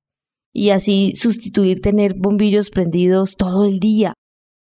y 0.54 0.70
así 0.70 1.14
sustituir 1.16 1.82
tener 1.82 2.16
bombillos 2.16 2.70
prendidos 2.70 3.36
todo 3.36 3.66
el 3.66 3.80
día. 3.80 4.14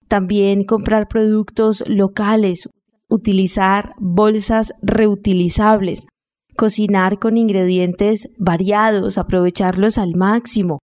También 0.08 0.64
comprar 0.64 1.08
productos 1.08 1.84
locales, 1.86 2.68
utilizar 3.08 3.94
bolsas 3.98 4.72
reutilizables, 4.80 6.06
cocinar 6.56 7.18
con 7.18 7.36
ingredientes 7.36 8.28
variados, 8.38 9.18
aprovecharlos 9.18 9.98
al 9.98 10.14
máximo. 10.14 10.78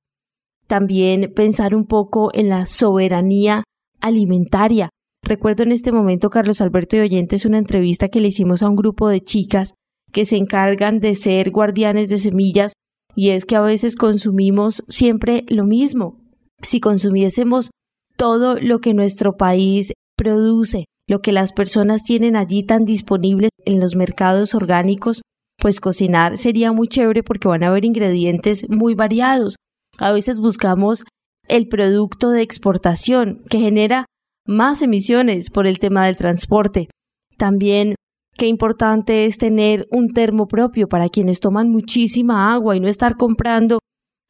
También 0.68 1.34
pensar 1.34 1.74
un 1.74 1.86
poco 1.86 2.30
en 2.34 2.50
la 2.50 2.66
soberanía 2.66 3.64
alimentaria, 4.00 4.90
Recuerdo 5.24 5.64
en 5.64 5.72
este 5.72 5.92
momento, 5.92 6.30
Carlos 6.30 6.62
Alberto 6.62 6.96
y 6.96 7.02
Oyentes, 7.02 7.46
una 7.46 7.58
entrevista 7.58 8.10
que 8.10 8.20
le 8.20 8.30
hicimos 8.30 8.64
a 8.64 8.70
un 8.70 8.76
grupo 8.76 9.08
de 9.08 9.22
chicas 9.22 9.74
que 10.12 10.26
se 10.26 10.38
encargan 10.38 11.00
de 11.00 11.16
ser 11.16 11.52
guardianes 11.52 12.10
de 12.10 12.18
semillas 12.18 12.74
y 13.16 13.30
es 13.30 13.46
que 13.46 13.56
a 13.56 13.62
veces 13.62 13.96
consumimos 13.96 14.84
siempre 14.88 15.46
lo 15.48 15.66
mismo. 15.66 16.20
Si 16.62 16.80
consumiésemos 16.80 17.72
todo 18.18 18.60
lo 18.60 18.80
que 18.80 18.94
nuestro 18.94 19.38
país 19.38 19.94
produce, 20.18 20.86
lo 21.08 21.22
que 21.22 21.32
las 21.32 21.52
personas 21.54 22.04
tienen 22.04 22.36
allí 22.36 22.64
tan 22.64 22.86
disponibles 22.86 23.50
en 23.66 23.80
los 23.80 23.96
mercados 23.96 24.56
orgánicos, 24.56 25.22
pues 25.58 25.80
cocinar 25.80 26.38
sería 26.38 26.72
muy 26.72 26.88
chévere 26.88 27.24
porque 27.24 27.48
van 27.48 27.64
a 27.64 27.68
haber 27.68 27.86
ingredientes 27.86 28.70
muy 28.70 28.96
variados. 28.96 29.56
A 29.98 30.12
veces 30.12 30.40
buscamos 30.40 31.04
el 31.48 31.68
producto 31.68 32.30
de 32.30 32.42
exportación 32.42 33.42
que 33.50 33.60
genera 33.60 34.06
más 34.50 34.82
emisiones 34.82 35.52
por 35.52 35.68
el 35.68 35.78
tema 35.78 36.08
del 36.08 36.18
transporte. 36.18 36.90
También 37.38 37.94
qué 38.36 38.48
importante 38.48 39.26
es 39.26 39.38
tener 39.38 39.88
un 39.92 40.12
termo 40.12 40.48
propio 40.48 40.88
para 40.88 41.08
quienes 41.08 41.40
toman 41.40 41.70
muchísima 41.70 42.52
agua 42.52 42.76
y 42.76 42.80
no 42.80 42.88
estar 42.88 43.16
comprando 43.16 43.78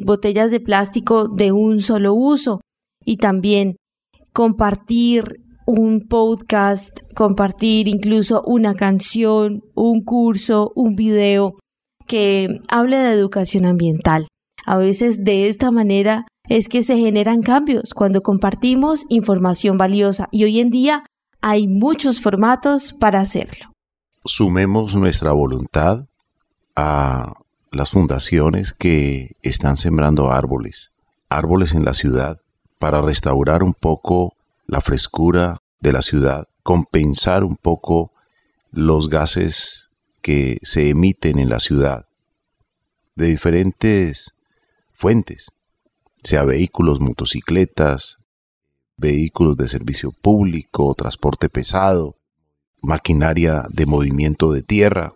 botellas 0.04 0.52
de 0.52 0.60
plástico 0.60 1.30
de 1.30 1.54
un 1.54 1.82
solo 1.82 2.14
uso. 2.14 2.60
Y 3.06 3.16
también 3.16 3.78
compartir 4.34 5.40
un 5.66 6.08
podcast, 6.10 7.00
compartir 7.16 7.88
incluso 7.88 8.44
una 8.46 8.74
canción, 8.74 9.62
un 9.74 10.04
curso, 10.04 10.74
un 10.76 10.96
video 10.96 11.56
que 12.08 12.60
hable 12.68 12.98
de 12.98 13.14
educación 13.14 13.66
ambiental. 13.66 14.28
A 14.66 14.78
veces 14.78 15.24
de 15.24 15.48
esta 15.48 15.72
manera 15.72 16.28
es 16.50 16.68
que 16.68 16.82
se 16.84 16.98
generan 16.98 17.42
cambios 17.42 17.94
cuando 17.94 18.22
compartimos 18.22 19.06
información 19.08 19.78
valiosa 19.78 20.28
y 20.32 20.44
hoy 20.44 20.60
en 20.60 20.72
día 20.72 21.06
hay 21.42 21.68
muchos 21.68 22.22
formatos 22.22 22.92
para 22.92 23.22
hacerlo. 23.22 23.72
Sumemos 24.26 24.96
nuestra 24.96 25.32
voluntad 25.32 26.08
a 26.76 27.34
las 27.72 27.92
fundaciones 27.92 28.74
que 28.74 29.36
están 29.44 29.78
sembrando 29.78 30.32
árboles, 30.32 30.92
árboles 31.30 31.74
en 31.74 31.86
la 31.86 31.94
ciudad, 31.94 32.40
para 32.80 33.02
restaurar 33.02 33.62
un 33.64 33.74
poco 33.74 34.34
la 34.66 34.82
frescura 34.82 35.60
de 35.80 35.94
la 35.94 36.02
ciudad, 36.02 36.48
compensar 36.64 37.44
un 37.44 37.58
poco 37.58 38.12
los 38.72 39.08
gases 39.08 39.90
que 40.22 40.58
se 40.64 40.90
emiten 40.90 41.38
en 41.38 41.50
la 41.50 41.60
ciudad 41.60 42.08
de 43.16 43.28
diferentes 43.28 44.34
fuentes 44.92 45.52
sea 46.24 46.44
vehículos, 46.44 47.00
motocicletas, 47.00 48.18
vehículos 48.98 49.56
de 49.58 49.68
servicio 49.68 50.12
público, 50.12 50.94
transporte 50.96 51.50
pesado, 51.50 52.18
maquinaria 52.82 53.66
de 53.70 53.86
movimiento 53.86 54.52
de 54.52 54.62
tierra, 54.62 55.14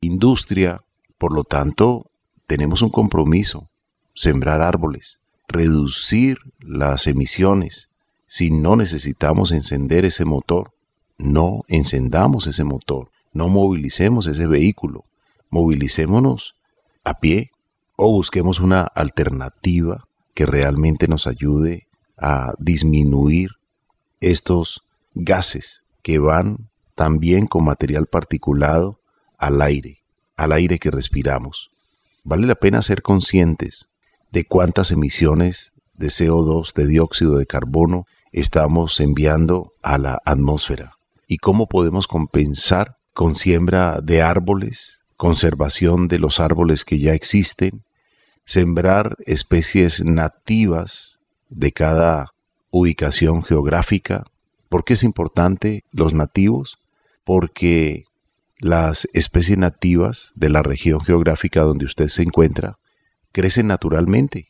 industria. 0.00 0.82
Por 1.18 1.34
lo 1.34 1.44
tanto, 1.44 2.10
tenemos 2.46 2.82
un 2.82 2.90
compromiso, 2.90 3.68
sembrar 4.14 4.62
árboles, 4.62 5.20
reducir 5.46 6.38
las 6.60 7.06
emisiones. 7.06 7.88
Si 8.26 8.50
no 8.50 8.76
necesitamos 8.76 9.52
encender 9.52 10.04
ese 10.04 10.24
motor, 10.24 10.72
no 11.18 11.64
encendamos 11.68 12.46
ese 12.46 12.64
motor, 12.64 13.10
no 13.32 13.48
movilicemos 13.48 14.26
ese 14.26 14.46
vehículo, 14.46 15.04
movilicémonos 15.50 16.54
a 17.04 17.14
pie 17.14 17.50
o 17.96 18.12
busquemos 18.12 18.60
una 18.60 18.82
alternativa 18.82 20.07
que 20.38 20.46
realmente 20.46 21.08
nos 21.08 21.26
ayude 21.26 21.88
a 22.16 22.52
disminuir 22.60 23.56
estos 24.20 24.82
gases 25.16 25.82
que 26.00 26.20
van 26.20 26.70
también 26.94 27.48
con 27.48 27.64
material 27.64 28.06
particulado 28.06 29.00
al 29.36 29.60
aire, 29.60 30.04
al 30.36 30.52
aire 30.52 30.78
que 30.78 30.92
respiramos. 30.92 31.72
Vale 32.22 32.46
la 32.46 32.54
pena 32.54 32.82
ser 32.82 33.02
conscientes 33.02 33.88
de 34.30 34.44
cuántas 34.44 34.92
emisiones 34.92 35.72
de 35.94 36.06
CO2, 36.06 36.72
de 36.72 36.86
dióxido 36.86 37.36
de 37.36 37.46
carbono, 37.46 38.06
estamos 38.30 39.00
enviando 39.00 39.72
a 39.82 39.98
la 39.98 40.22
atmósfera 40.24 40.98
y 41.26 41.38
cómo 41.38 41.66
podemos 41.66 42.06
compensar 42.06 42.96
con 43.12 43.34
siembra 43.34 43.98
de 44.00 44.22
árboles, 44.22 45.02
conservación 45.16 46.06
de 46.06 46.20
los 46.20 46.38
árboles 46.38 46.84
que 46.84 47.00
ya 47.00 47.12
existen, 47.14 47.82
sembrar 48.48 49.18
especies 49.26 50.02
nativas 50.02 51.18
de 51.50 51.70
cada 51.70 52.32
ubicación 52.70 53.42
geográfica. 53.42 54.24
¿Por 54.70 54.86
qué 54.86 54.94
es 54.94 55.04
importante 55.04 55.84
los 55.90 56.14
nativos? 56.14 56.78
Porque 57.24 58.04
las 58.58 59.06
especies 59.12 59.58
nativas 59.58 60.32
de 60.34 60.48
la 60.48 60.62
región 60.62 61.02
geográfica 61.02 61.60
donde 61.60 61.84
usted 61.84 62.08
se 62.08 62.22
encuentra 62.22 62.78
crecen 63.32 63.66
naturalmente 63.66 64.46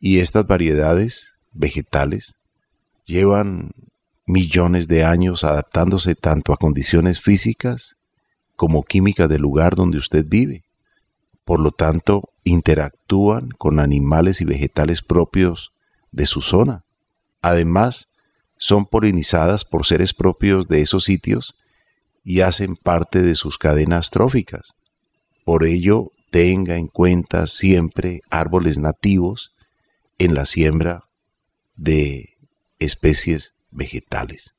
y 0.00 0.20
estas 0.20 0.46
variedades 0.46 1.34
vegetales 1.52 2.38
llevan 3.04 3.72
millones 4.24 4.88
de 4.88 5.04
años 5.04 5.44
adaptándose 5.44 6.14
tanto 6.14 6.54
a 6.54 6.56
condiciones 6.56 7.20
físicas 7.20 7.96
como 8.56 8.84
químicas 8.84 9.28
del 9.28 9.42
lugar 9.42 9.74
donde 9.74 9.98
usted 9.98 10.24
vive. 10.26 10.64
Por 11.44 11.60
lo 11.60 11.72
tanto, 11.72 12.31
interactúan 12.44 13.50
con 13.50 13.80
animales 13.80 14.40
y 14.40 14.44
vegetales 14.44 15.02
propios 15.02 15.72
de 16.10 16.26
su 16.26 16.40
zona. 16.40 16.84
Además, 17.40 18.12
son 18.56 18.86
polinizadas 18.86 19.64
por 19.64 19.86
seres 19.86 20.14
propios 20.14 20.68
de 20.68 20.80
esos 20.80 21.04
sitios 21.04 21.58
y 22.24 22.40
hacen 22.40 22.76
parte 22.76 23.22
de 23.22 23.34
sus 23.34 23.58
cadenas 23.58 24.10
tróficas. 24.10 24.74
Por 25.44 25.64
ello, 25.64 26.12
tenga 26.30 26.76
en 26.76 26.86
cuenta 26.86 27.46
siempre 27.46 28.20
árboles 28.30 28.78
nativos 28.78 29.52
en 30.18 30.34
la 30.34 30.46
siembra 30.46 31.08
de 31.76 32.36
especies 32.78 33.54
vegetales. 33.70 34.54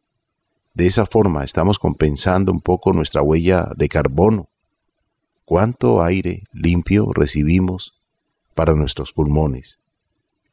De 0.73 0.87
esa 0.87 1.05
forma 1.05 1.43
estamos 1.43 1.79
compensando 1.79 2.51
un 2.51 2.59
poco 2.59 2.93
nuestra 2.93 3.21
huella 3.21 3.69
de 3.77 3.87
carbono. 3.87 4.49
¿Cuánto 5.45 6.01
aire 6.01 6.43
limpio 6.53 7.11
recibimos 7.13 7.93
para 8.55 8.75
nuestros 8.75 9.11
pulmones? 9.11 9.77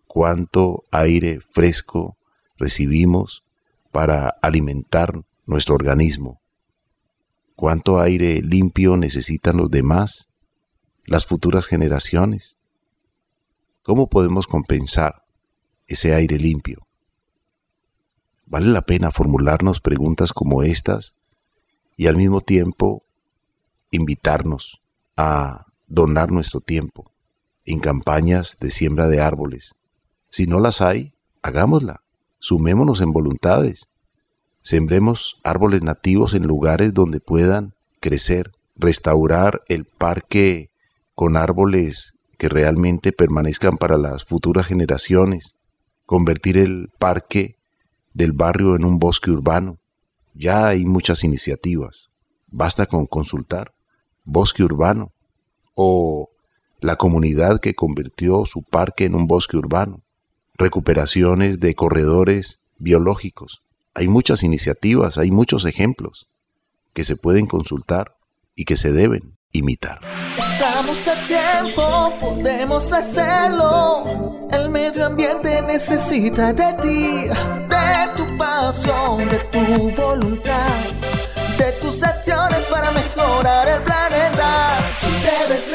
¿Cuánto 0.08 0.84
aire 0.90 1.40
fresco 1.40 2.16
recibimos 2.58 3.44
para 3.92 4.28
alimentar 4.42 5.22
nuestro 5.46 5.76
organismo? 5.76 6.40
¿Cuánto 7.54 8.00
aire 8.00 8.42
limpio 8.42 8.96
necesitan 8.96 9.58
los 9.58 9.70
demás, 9.70 10.28
las 11.04 11.24
futuras 11.24 11.66
generaciones? 11.66 12.56
¿Cómo 13.84 14.08
podemos 14.08 14.48
compensar 14.48 15.22
ese 15.86 16.14
aire 16.14 16.36
limpio? 16.36 16.88
Vale 18.44 18.66
la 18.66 18.82
pena 18.82 19.12
formularnos 19.12 19.78
preguntas 19.78 20.32
como 20.32 20.64
estas 20.64 21.14
y 21.96 22.08
al 22.08 22.16
mismo 22.16 22.40
tiempo 22.40 23.04
invitarnos 23.90 24.80
a 25.16 25.66
donar 25.86 26.30
nuestro 26.30 26.60
tiempo 26.60 27.10
en 27.64 27.80
campañas 27.80 28.58
de 28.60 28.70
siembra 28.70 29.08
de 29.08 29.20
árboles. 29.20 29.74
Si 30.28 30.46
no 30.46 30.60
las 30.60 30.80
hay, 30.80 31.12
hagámosla. 31.42 32.02
Sumémonos 32.38 33.00
en 33.00 33.12
voluntades. 33.12 33.86
Sembremos 34.62 35.38
árboles 35.44 35.82
nativos 35.82 36.34
en 36.34 36.44
lugares 36.44 36.94
donde 36.94 37.20
puedan 37.20 37.74
crecer. 38.00 38.52
Restaurar 38.76 39.62
el 39.68 39.84
parque 39.84 40.70
con 41.14 41.36
árboles 41.36 42.14
que 42.38 42.48
realmente 42.48 43.12
permanezcan 43.12 43.76
para 43.76 43.98
las 43.98 44.24
futuras 44.24 44.66
generaciones. 44.66 45.56
Convertir 46.06 46.56
el 46.56 46.88
parque 46.98 47.56
del 48.14 48.32
barrio 48.32 48.74
en 48.74 48.84
un 48.84 48.98
bosque 48.98 49.30
urbano. 49.30 49.78
Ya 50.34 50.66
hay 50.68 50.86
muchas 50.86 51.24
iniciativas. 51.24 52.10
Basta 52.48 52.86
con 52.86 53.06
consultar. 53.06 53.72
Bosque 54.24 54.62
urbano. 54.62 55.12
O 55.74 56.30
la 56.80 56.96
comunidad 56.96 57.60
que 57.60 57.74
convirtió 57.74 58.46
su 58.46 58.62
parque 58.62 59.04
en 59.04 59.14
un 59.14 59.26
bosque 59.26 59.56
urbano. 59.56 60.02
Recuperaciones 60.54 61.60
de 61.60 61.74
corredores 61.74 62.60
biológicos. 62.78 63.62
Hay 63.94 64.08
muchas 64.08 64.42
iniciativas, 64.42 65.18
hay 65.18 65.30
muchos 65.30 65.64
ejemplos 65.64 66.28
que 66.92 67.04
se 67.04 67.16
pueden 67.16 67.46
consultar 67.46 68.16
y 68.54 68.64
que 68.64 68.76
se 68.76 68.92
deben 68.92 69.36
imitar. 69.52 70.00
Estamos 70.38 71.08
a 71.08 71.14
tiempo, 71.26 72.12
podemos 72.20 72.92
hacerlo. 72.92 74.48
El 74.52 74.70
medio 74.70 75.06
ambiente 75.06 75.62
necesita 75.62 76.52
de 76.52 76.72
ti, 76.82 77.28
de 77.28 78.16
tu 78.16 78.36
pasión, 78.36 79.28
de 79.28 79.38
tu 79.52 79.90
voluntad, 80.00 80.84
de 81.58 81.72
tus 81.80 82.02
acciones 82.02 82.66
para 82.66 82.90
mejorar 82.92 83.68
el 83.68 83.82
planeta. 83.82 83.99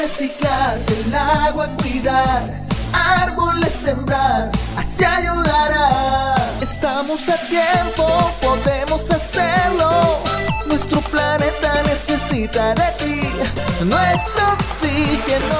Reciclar, 0.06 0.78
el 1.04 1.14
agua 1.16 1.68
cuidar, 1.82 2.64
árboles 2.92 3.72
sembrar, 3.72 4.52
así 4.76 5.04
ayudarás. 5.04 6.62
Estamos 6.62 7.28
a 7.28 7.36
tiempo, 7.48 8.06
podemos 8.40 9.10
hacerlo. 9.10 9.90
Nuestro 10.68 11.00
planeta 11.00 11.82
necesita 11.82 12.72
de 12.76 12.84
ti, 13.00 13.20
nuestro 13.84 14.52
oxígeno. 14.52 15.56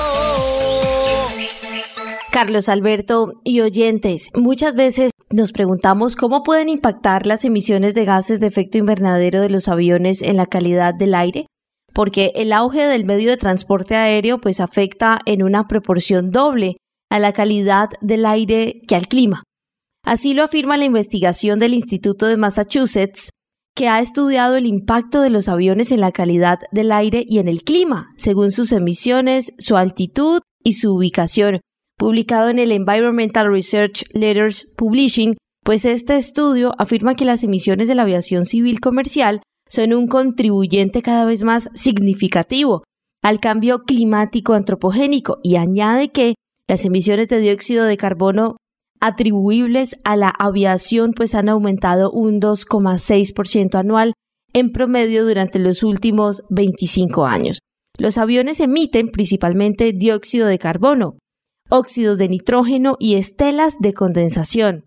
Carlos 2.31 2.69
Alberto 2.69 3.33
y 3.43 3.63
oyentes, 3.63 4.31
muchas 4.37 4.77
veces 4.77 5.11
nos 5.29 5.51
preguntamos 5.51 6.15
cómo 6.15 6.45
pueden 6.45 6.69
impactar 6.69 7.27
las 7.27 7.45
emisiones 7.45 7.95
de 7.95 8.05
gases 8.05 8.39
de 8.39 8.47
efecto 8.47 8.79
invernadero 8.79 9.41
de 9.41 9.49
los 9.49 9.67
aviones 9.67 10.23
en 10.23 10.37
la 10.37 10.47
calidad 10.47 10.95
del 10.95 11.17
aire, 11.17 11.47
porque 11.97 12.33
el 12.35 12.53
auge 12.53 12.87
del 12.87 13.07
medio 13.07 13.31
de 13.31 13.39
transporte 13.39 13.97
aéreo 13.97 14.39
pues 14.39 14.61
afecta 14.61 15.19
en 15.25 15.43
una 15.43 15.67
proporción 15.67 16.31
doble 16.31 16.77
a 17.11 17.19
la 17.19 17.33
calidad 17.33 17.89
del 18.03 18.27
aire 18.27 18.83
que 18.87 18.97
al 18.97 19.09
clima. 19.09 19.45
Así 20.05 20.35
lo 20.35 20.43
afirma 20.43 20.77
la 20.77 20.85
investigación 20.85 21.59
del 21.59 21.73
Instituto 21.73 22.27
de 22.27 22.37
Massachusetts, 22.37 23.31
que 23.75 23.89
ha 23.89 24.01
estudiado 24.01 24.57
el 24.57 24.67
impacto 24.67 25.23
de 25.23 25.31
los 25.31 25.49
aviones 25.49 25.91
en 25.91 26.03
la 26.03 26.13
calidad 26.13 26.59
del 26.71 26.93
aire 26.93 27.25
y 27.27 27.39
en 27.39 27.49
el 27.49 27.63
clima, 27.63 28.13
según 28.19 28.53
sus 28.53 28.73
emisiones, 28.73 29.55
su 29.57 29.79
altitud 29.79 30.43
y 30.63 30.75
su 30.75 30.95
ubicación. 30.95 31.63
Publicado 31.97 32.51
en 32.51 32.59
el 32.59 32.73
Environmental 32.73 33.51
Research 33.51 34.05
Letters 34.13 34.67
Publishing, 34.77 35.39
pues 35.65 35.87
este 35.87 36.19
estudio 36.19 36.73
afirma 36.77 37.15
que 37.15 37.25
las 37.25 37.43
emisiones 37.43 37.89
de 37.89 37.95
la 37.95 38.03
aviación 38.03 38.45
civil 38.45 38.81
comercial 38.81 39.41
son 39.69 39.93
un 39.93 40.07
contribuyente 40.07 41.03
cada 41.03 41.25
vez 41.25 41.43
más 41.43 41.69
significativo 41.75 42.85
al 43.23 43.41
cambio 43.41 43.81
climático 43.81 44.55
antropogénico 44.55 45.39
y 45.43 45.57
añade 45.57 46.11
que 46.11 46.35
las 46.69 46.85
emisiones 46.85 47.29
de 47.29 47.41
dióxido 47.41 47.85
de 47.85 47.97
carbono 47.97 48.57
atribuibles 49.01 49.97
a 50.05 50.17
la 50.17 50.29
aviación 50.29 51.13
pues 51.13 51.35
han 51.35 51.49
aumentado 51.49 52.11
un 52.11 52.41
2,6% 52.41 53.79
anual 53.79 54.15
en 54.53 54.73
promedio 54.73 55.25
durante 55.27 55.59
los 55.59 55.83
últimos 55.83 56.43
25 56.51 57.27
años. 57.27 57.59
Los 57.99 58.19
aviones 58.19 58.61
emiten 58.61 59.09
principalmente 59.09 59.93
dióxido 59.93 60.47
de 60.47 60.59
carbono, 60.59 61.19
óxidos 61.69 62.19
de 62.19 62.29
nitrógeno 62.29 62.97
y 62.99 63.17
estelas 63.17 63.75
de 63.81 63.93
condensación. 63.93 64.85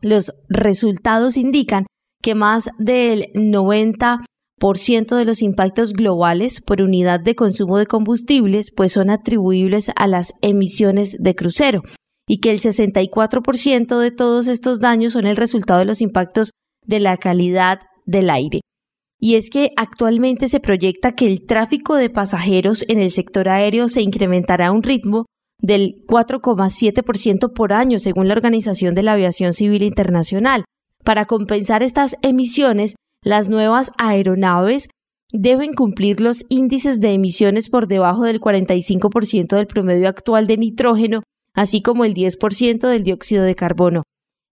Los 0.00 0.34
resultados 0.48 1.36
indican 1.36 1.86
que 2.22 2.34
más 2.34 2.70
del 2.78 3.26
90% 3.34 5.16
de 5.16 5.24
los 5.24 5.42
impactos 5.42 5.92
globales 5.92 6.60
por 6.60 6.80
unidad 6.80 7.20
de 7.20 7.34
consumo 7.34 7.78
de 7.78 7.86
combustibles 7.86 8.70
pues 8.74 8.92
son 8.92 9.10
atribuibles 9.10 9.90
a 9.96 10.06
las 10.06 10.32
emisiones 10.40 11.16
de 11.18 11.34
crucero 11.34 11.82
y 12.28 12.38
que 12.38 12.50
el 12.50 12.60
64% 12.60 13.98
de 13.98 14.10
todos 14.10 14.48
estos 14.48 14.80
daños 14.80 15.12
son 15.14 15.26
el 15.26 15.36
resultado 15.36 15.80
de 15.80 15.86
los 15.86 16.00
impactos 16.00 16.52
de 16.86 17.00
la 17.00 17.16
calidad 17.16 17.80
del 18.06 18.30
aire. 18.30 18.60
Y 19.18 19.36
es 19.36 19.50
que 19.50 19.70
actualmente 19.76 20.48
se 20.48 20.58
proyecta 20.58 21.12
que 21.12 21.26
el 21.26 21.46
tráfico 21.46 21.94
de 21.96 22.10
pasajeros 22.10 22.84
en 22.88 23.00
el 23.00 23.10
sector 23.10 23.48
aéreo 23.48 23.88
se 23.88 24.02
incrementará 24.02 24.68
a 24.68 24.72
un 24.72 24.82
ritmo 24.82 25.26
del 25.60 26.04
4,7% 26.08 27.52
por 27.52 27.72
año, 27.72 28.00
según 28.00 28.26
la 28.26 28.34
Organización 28.34 28.94
de 28.94 29.04
la 29.04 29.12
Aviación 29.12 29.52
Civil 29.52 29.84
Internacional. 29.84 30.64
Para 31.04 31.26
compensar 31.26 31.82
estas 31.82 32.16
emisiones, 32.22 32.96
las 33.22 33.48
nuevas 33.48 33.92
aeronaves 33.98 34.88
deben 35.32 35.72
cumplir 35.74 36.20
los 36.20 36.44
índices 36.48 37.00
de 37.00 37.12
emisiones 37.12 37.68
por 37.68 37.88
debajo 37.88 38.24
del 38.24 38.40
45% 38.40 39.56
del 39.56 39.66
promedio 39.66 40.08
actual 40.08 40.46
de 40.46 40.56
nitrógeno 40.56 41.22
así 41.54 41.82
como 41.82 42.04
el 42.04 42.14
10% 42.14 42.88
del 42.88 43.04
dióxido 43.04 43.44
de 43.44 43.54
carbono. 43.54 44.02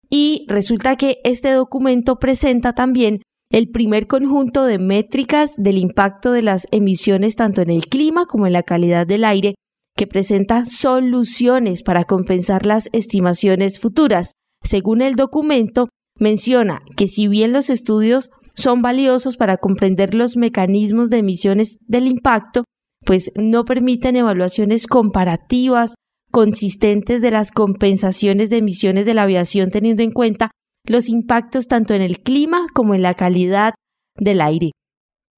Y 0.09 0.44
resulta 0.48 0.96
que 0.96 1.20
este 1.24 1.53
documento 1.53 2.16
presenta 2.18 2.74
también 2.74 3.22
el 3.51 3.70
primer 3.70 4.07
conjunto 4.07 4.64
de 4.64 4.78
métricas 4.78 5.55
del 5.57 5.78
impacto 5.78 6.32
de 6.32 6.42
las 6.42 6.68
emisiones 6.70 7.36
tanto 7.36 7.62
en 7.62 7.70
el 7.70 7.86
clima 7.86 8.26
como 8.26 8.46
en 8.46 8.53
la 8.53 8.62
calidad 8.62 9.07
del 9.07 9.24
aire, 9.24 9.55
que 9.96 10.07
presenta 10.07 10.64
soluciones 10.64 11.82
para 11.82 12.05
compensar 12.05 12.64
las 12.64 12.88
estimaciones 12.92 13.78
futuras. 13.80 14.32
Según 14.62 15.03
el 15.03 15.14
documento, 15.14 15.88
menciona 16.21 16.83
que 16.97 17.09
si 17.09 17.27
bien 17.27 17.53
los 17.53 17.71
estudios 17.71 18.31
son 18.55 18.83
valiosos 18.83 19.37
para 19.37 19.57
comprender 19.57 20.14
los 20.14 20.37
mecanismos 20.37 21.11
de 21.11 21.18
emisiones 21.18 21.79
del 21.87 22.07
impacto, 22.07 22.64
pues 23.05 23.33
no 23.37 23.64
permiten 23.64 24.16
evaluaciones 24.16 24.87
comparativas 24.87 25.95
consistentes 26.31 27.23
de 27.23 27.31
las 27.31 27.51
compensaciones 27.51 28.51
de 28.51 28.59
emisiones 28.59 29.07
de 29.07 29.14
la 29.14 29.23
aviación 29.23 29.71
teniendo 29.71 30.03
en 30.03 30.12
cuenta 30.12 30.51
los 30.87 31.09
impactos 31.09 31.66
tanto 31.66 31.95
en 31.95 32.03
el 32.03 32.21
clima 32.21 32.66
como 32.75 32.95
en 32.95 33.03
la 33.03 33.14
calidad 33.14 33.75
del 34.16 34.41
aire. 34.41 34.73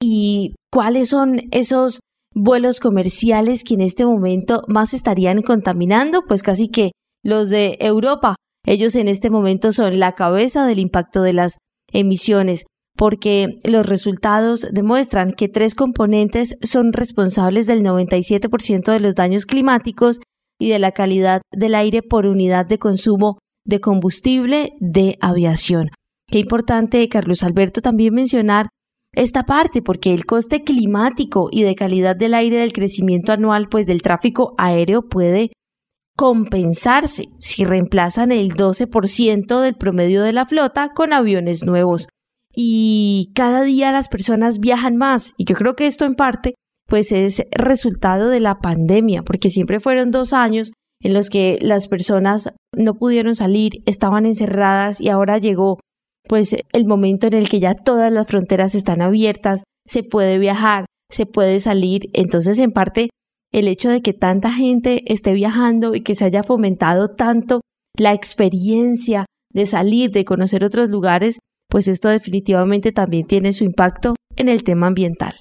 ¿Y 0.01 0.55
cuáles 0.70 1.11
son 1.11 1.41
esos 1.51 2.01
vuelos 2.35 2.80
comerciales 2.80 3.64
que 3.64 3.74
en 3.74 3.83
este 3.83 4.05
momento 4.05 4.62
más 4.68 4.95
estarían 4.95 5.43
contaminando? 5.43 6.22
Pues 6.26 6.43
casi 6.43 6.68
que 6.68 6.93
los 7.22 7.51
de 7.51 7.78
Europa. 7.80 8.35
Ellos 8.64 8.94
en 8.94 9.08
este 9.08 9.30
momento 9.30 9.72
son 9.72 9.98
la 9.98 10.12
cabeza 10.12 10.66
del 10.66 10.78
impacto 10.78 11.22
de 11.22 11.32
las 11.32 11.58
emisiones 11.92 12.64
porque 12.96 13.58
los 13.64 13.86
resultados 13.86 14.66
demuestran 14.70 15.32
que 15.32 15.48
tres 15.48 15.74
componentes 15.74 16.56
son 16.62 16.92
responsables 16.92 17.66
del 17.66 17.82
97% 17.82 18.92
de 18.92 19.00
los 19.00 19.14
daños 19.14 19.46
climáticos 19.46 20.20
y 20.60 20.68
de 20.68 20.78
la 20.78 20.92
calidad 20.92 21.42
del 21.50 21.74
aire 21.74 22.02
por 22.02 22.26
unidad 22.26 22.66
de 22.66 22.78
consumo 22.78 23.38
de 23.64 23.80
combustible 23.80 24.74
de 24.80 25.16
aviación. 25.20 25.90
Qué 26.28 26.38
importante, 26.38 27.08
Carlos 27.08 27.42
Alberto, 27.42 27.80
también 27.80 28.14
mencionar 28.14 28.68
esta 29.14 29.44
parte, 29.44 29.82
porque 29.82 30.14
el 30.14 30.24
coste 30.24 30.64
climático 30.64 31.48
y 31.50 31.62
de 31.62 31.74
calidad 31.74 32.16
del 32.16 32.34
aire 32.34 32.56
del 32.58 32.72
crecimiento 32.72 33.32
anual 33.32 33.68
pues 33.68 33.86
del 33.86 34.02
tráfico 34.02 34.54
aéreo 34.56 35.02
puede 35.02 35.52
compensarse 36.16 37.28
si 37.38 37.64
reemplazan 37.64 38.32
el 38.32 38.52
12% 38.54 39.60
del 39.60 39.74
promedio 39.74 40.22
de 40.22 40.32
la 40.32 40.46
flota 40.46 40.90
con 40.94 41.12
aviones 41.12 41.64
nuevos. 41.64 42.08
Y 42.54 43.30
cada 43.34 43.62
día 43.62 43.92
las 43.92 44.08
personas 44.08 44.58
viajan 44.58 44.96
más 44.96 45.32
y 45.36 45.44
yo 45.44 45.54
creo 45.54 45.74
que 45.74 45.86
esto 45.86 46.04
en 46.04 46.14
parte 46.14 46.54
pues 46.86 47.10
es 47.12 47.46
resultado 47.52 48.28
de 48.28 48.40
la 48.40 48.58
pandemia, 48.58 49.22
porque 49.22 49.48
siempre 49.48 49.80
fueron 49.80 50.10
dos 50.10 50.34
años 50.34 50.72
en 51.00 51.14
los 51.14 51.30
que 51.30 51.58
las 51.62 51.88
personas 51.88 52.50
no 52.76 52.94
pudieron 52.94 53.34
salir, 53.34 53.82
estaban 53.86 54.26
encerradas 54.26 55.00
y 55.00 55.08
ahora 55.08 55.38
llegó 55.38 55.78
pues 56.28 56.54
el 56.72 56.84
momento 56.86 57.26
en 57.26 57.34
el 57.34 57.48
que 57.48 57.60
ya 57.60 57.74
todas 57.74 58.12
las 58.12 58.26
fronteras 58.26 58.74
están 58.74 59.00
abiertas, 59.00 59.64
se 59.86 60.02
puede 60.02 60.38
viajar, 60.38 60.84
se 61.10 61.26
puede 61.26 61.60
salir, 61.60 62.10
entonces 62.12 62.58
en 62.58 62.72
parte 62.72 63.08
el 63.53 63.68
hecho 63.68 63.90
de 63.90 64.00
que 64.00 64.14
tanta 64.14 64.50
gente 64.50 65.12
esté 65.12 65.34
viajando 65.34 65.94
y 65.94 66.00
que 66.00 66.14
se 66.14 66.24
haya 66.24 66.42
fomentado 66.42 67.09
tanto 67.09 67.61
la 67.96 68.14
experiencia 68.14 69.26
de 69.50 69.66
salir, 69.66 70.11
de 70.11 70.24
conocer 70.24 70.64
otros 70.64 70.88
lugares, 70.88 71.38
pues 71.68 71.86
esto 71.86 72.09
definitivamente 72.09 72.92
también 72.92 73.26
tiene 73.26 73.53
su 73.53 73.64
impacto 73.64 74.14
en 74.36 74.48
el 74.48 74.64
tema 74.64 74.86
ambiental. 74.86 75.34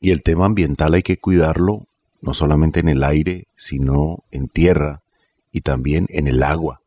Y 0.00 0.12
el 0.12 0.22
tema 0.22 0.46
ambiental 0.46 0.94
hay 0.94 1.02
que 1.02 1.18
cuidarlo 1.18 1.86
no 2.20 2.32
solamente 2.32 2.80
en 2.80 2.88
el 2.88 3.02
aire, 3.02 3.48
sino 3.56 4.24
en 4.30 4.48
tierra 4.48 5.02
y 5.50 5.60
también 5.60 6.06
en 6.10 6.28
el 6.28 6.42
agua. 6.42 6.80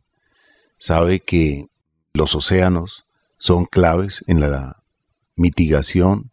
Sabe 0.78 1.20
que 1.20 1.68
los 2.14 2.34
océanos 2.34 3.06
son 3.38 3.66
claves 3.66 4.24
en 4.28 4.40
la 4.40 4.84
mitigación 5.36 6.32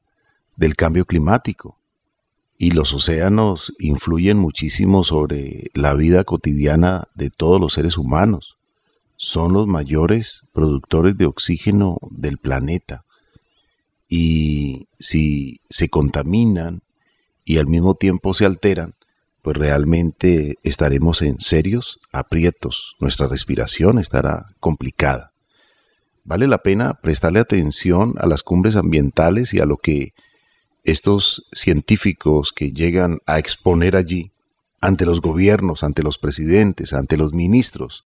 del 0.56 0.76
cambio 0.76 1.04
climático 1.04 1.78
y 2.56 2.70
los 2.70 2.92
océanos 2.94 3.72
influyen 3.78 4.38
muchísimo 4.38 5.04
sobre 5.04 5.70
la 5.74 5.94
vida 5.94 6.24
cotidiana 6.24 7.08
de 7.14 7.30
todos 7.30 7.60
los 7.60 7.72
seres 7.72 7.98
humanos. 7.98 8.56
Son 9.16 9.52
los 9.52 9.66
mayores 9.66 10.42
productores 10.52 11.16
de 11.16 11.26
oxígeno 11.26 11.98
del 12.10 12.38
planeta. 12.38 13.04
Y 14.08 14.88
si 14.98 15.60
se 15.68 15.88
contaminan 15.88 16.82
y 17.44 17.58
al 17.58 17.66
mismo 17.66 17.94
tiempo 17.94 18.34
se 18.34 18.44
alteran, 18.44 18.94
pues 19.42 19.56
realmente 19.56 20.56
estaremos 20.62 21.20
en 21.20 21.38
serios 21.38 22.00
aprietos, 22.12 22.94
nuestra 22.98 23.28
respiración 23.28 23.98
estará 23.98 24.46
complicada. 24.58 25.32
Vale 26.24 26.48
la 26.48 26.58
pena 26.58 26.94
prestarle 26.94 27.40
atención 27.40 28.14
a 28.16 28.26
las 28.26 28.42
cumbres 28.42 28.76
ambientales 28.76 29.52
y 29.52 29.58
a 29.58 29.66
lo 29.66 29.76
que 29.76 30.14
estos 30.84 31.48
científicos 31.52 32.52
que 32.52 32.70
llegan 32.70 33.18
a 33.26 33.38
exponer 33.38 33.96
allí 33.96 34.32
ante 34.80 35.06
los 35.06 35.22
gobiernos, 35.22 35.82
ante 35.82 36.02
los 36.02 36.18
presidentes, 36.18 36.92
ante 36.92 37.16
los 37.16 37.32
ministros, 37.32 38.04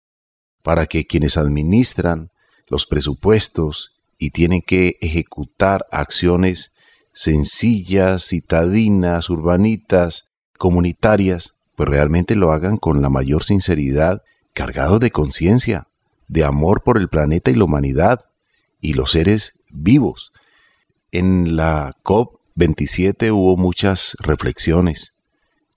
para 0.62 0.86
que 0.86 1.06
quienes 1.06 1.38
administran 1.38 2.30
los 2.68 2.84
presupuestos 2.86 3.92
y 4.18 4.30
tienen 4.30 4.60
que 4.60 4.98
ejecutar 5.00 5.86
acciones 5.90 6.74
sencillas, 7.12 8.26
citadinas, 8.26 9.30
urbanitas, 9.30 10.26
comunitarias, 10.58 11.54
pues 11.76 11.88
realmente 11.88 12.36
lo 12.36 12.52
hagan 12.52 12.76
con 12.76 13.00
la 13.00 13.08
mayor 13.08 13.42
sinceridad, 13.42 14.22
cargados 14.52 15.00
de 15.00 15.10
conciencia, 15.10 15.88
de 16.28 16.44
amor 16.44 16.82
por 16.82 16.98
el 16.98 17.08
planeta 17.08 17.50
y 17.50 17.54
la 17.54 17.64
humanidad 17.64 18.20
y 18.80 18.92
los 18.92 19.12
seres 19.12 19.60
vivos. 19.70 20.32
En 21.10 21.56
la 21.56 21.96
COP27 22.56 23.32
hubo 23.32 23.56
muchas 23.56 24.16
reflexiones. 24.20 25.12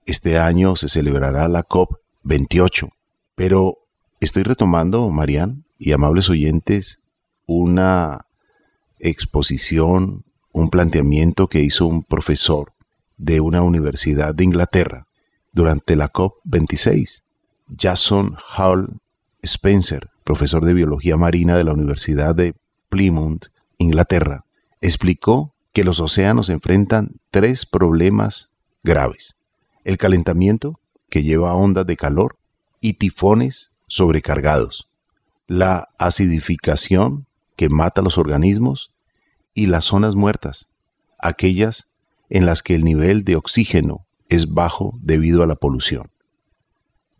Este 0.06 0.38
año 0.38 0.76
se 0.76 0.88
celebrará 0.88 1.48
la 1.48 1.66
COP28. 1.66 2.90
Pero 3.34 3.78
estoy 4.20 4.42
retomando, 4.42 5.08
Marian 5.10 5.64
y 5.78 5.92
amables 5.92 6.30
oyentes, 6.30 7.00
una 7.46 8.26
exposición, 8.98 10.24
un 10.52 10.70
planteamiento 10.70 11.48
que 11.48 11.62
hizo 11.62 11.86
un 11.86 12.02
profesor 12.02 12.72
de 13.16 13.40
una 13.40 13.62
universidad 13.62 14.34
de 14.34 14.44
Inglaterra 14.44 15.06
durante 15.52 15.96
la 15.96 16.10
COP26. 16.12 17.22
Jason 17.78 18.36
Hall 18.56 19.00
Spencer, 19.42 20.08
profesor 20.24 20.64
de 20.64 20.74
biología 20.74 21.16
marina 21.16 21.56
de 21.56 21.64
la 21.64 21.72
Universidad 21.72 22.34
de 22.34 22.54
Plymouth, 22.88 23.46
Inglaterra, 23.78 24.44
explicó 24.80 25.54
que 25.72 25.84
los 25.84 26.00
océanos 26.00 26.48
enfrentan 26.50 27.20
tres 27.30 27.66
problemas 27.66 28.50
graves. 28.82 29.36
El 29.84 29.98
calentamiento, 29.98 30.80
que 31.08 31.22
lleva 31.22 31.54
ondas 31.54 31.86
de 31.86 31.96
calor, 31.96 32.36
y 32.80 32.94
tifones 32.94 33.70
sobrecargados. 33.86 34.88
La 35.46 35.88
acidificación, 35.98 37.26
que 37.56 37.68
mata 37.68 38.02
los 38.02 38.18
organismos, 38.18 38.92
y 39.54 39.66
las 39.66 39.84
zonas 39.84 40.14
muertas, 40.14 40.68
aquellas 41.18 41.88
en 42.28 42.46
las 42.46 42.62
que 42.62 42.74
el 42.74 42.84
nivel 42.84 43.24
de 43.24 43.36
oxígeno 43.36 44.06
es 44.28 44.52
bajo 44.52 44.94
debido 45.02 45.42
a 45.42 45.46
la 45.46 45.56
polución, 45.56 46.10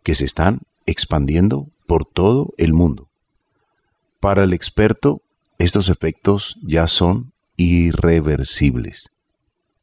que 0.03 0.15
se 0.15 0.25
están 0.25 0.61
expandiendo 0.85 1.67
por 1.85 2.05
todo 2.05 2.53
el 2.57 2.73
mundo. 2.73 3.09
Para 4.19 4.43
el 4.43 4.53
experto, 4.53 5.21
estos 5.57 5.89
efectos 5.89 6.57
ya 6.63 6.87
son 6.87 7.30
irreversibles. 7.61 9.11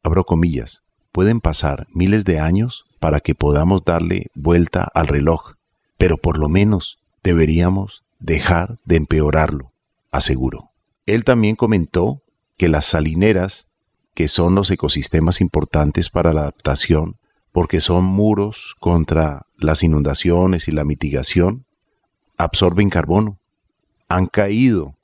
Abro 0.03 0.23
comillas, 0.25 0.83
pueden 1.11 1.41
pasar 1.41 1.87
miles 1.93 2.25
de 2.25 2.39
años 2.39 2.85
para 2.99 3.19
que 3.19 3.35
podamos 3.35 3.83
darle 3.83 4.27
vuelta 4.35 4.87
al 4.93 5.07
reloj, 5.07 5.53
pero 5.97 6.17
por 6.17 6.37
lo 6.37 6.49
menos 6.49 6.99
deberíamos 7.23 8.03
dejar 8.19 8.77
de 8.85 8.97
empeorarlo, 8.97 9.71
aseguró. 10.11 10.71
Él 11.05 11.23
también 11.23 11.55
comentó 11.55 12.21
que 12.57 12.69
las 12.69 12.85
salineras, 12.85 13.69
que 14.13 14.27
son 14.27 14.55
los 14.55 14.69
ecosistemas 14.69 15.41
importantes 15.41 16.09
para 16.09 16.33
la 16.33 16.41
adaptación, 16.41 17.17
porque 17.51 17.81
son 17.81 18.03
muros 18.03 18.75
contra 18.79 19.47
las 19.57 19.83
inundaciones 19.83 20.67
y 20.67 20.71
la 20.71 20.83
mitigación, 20.83 21.65
absorben 22.37 22.89
carbono, 22.89 23.39
han 24.07 24.27
caído 24.27 24.95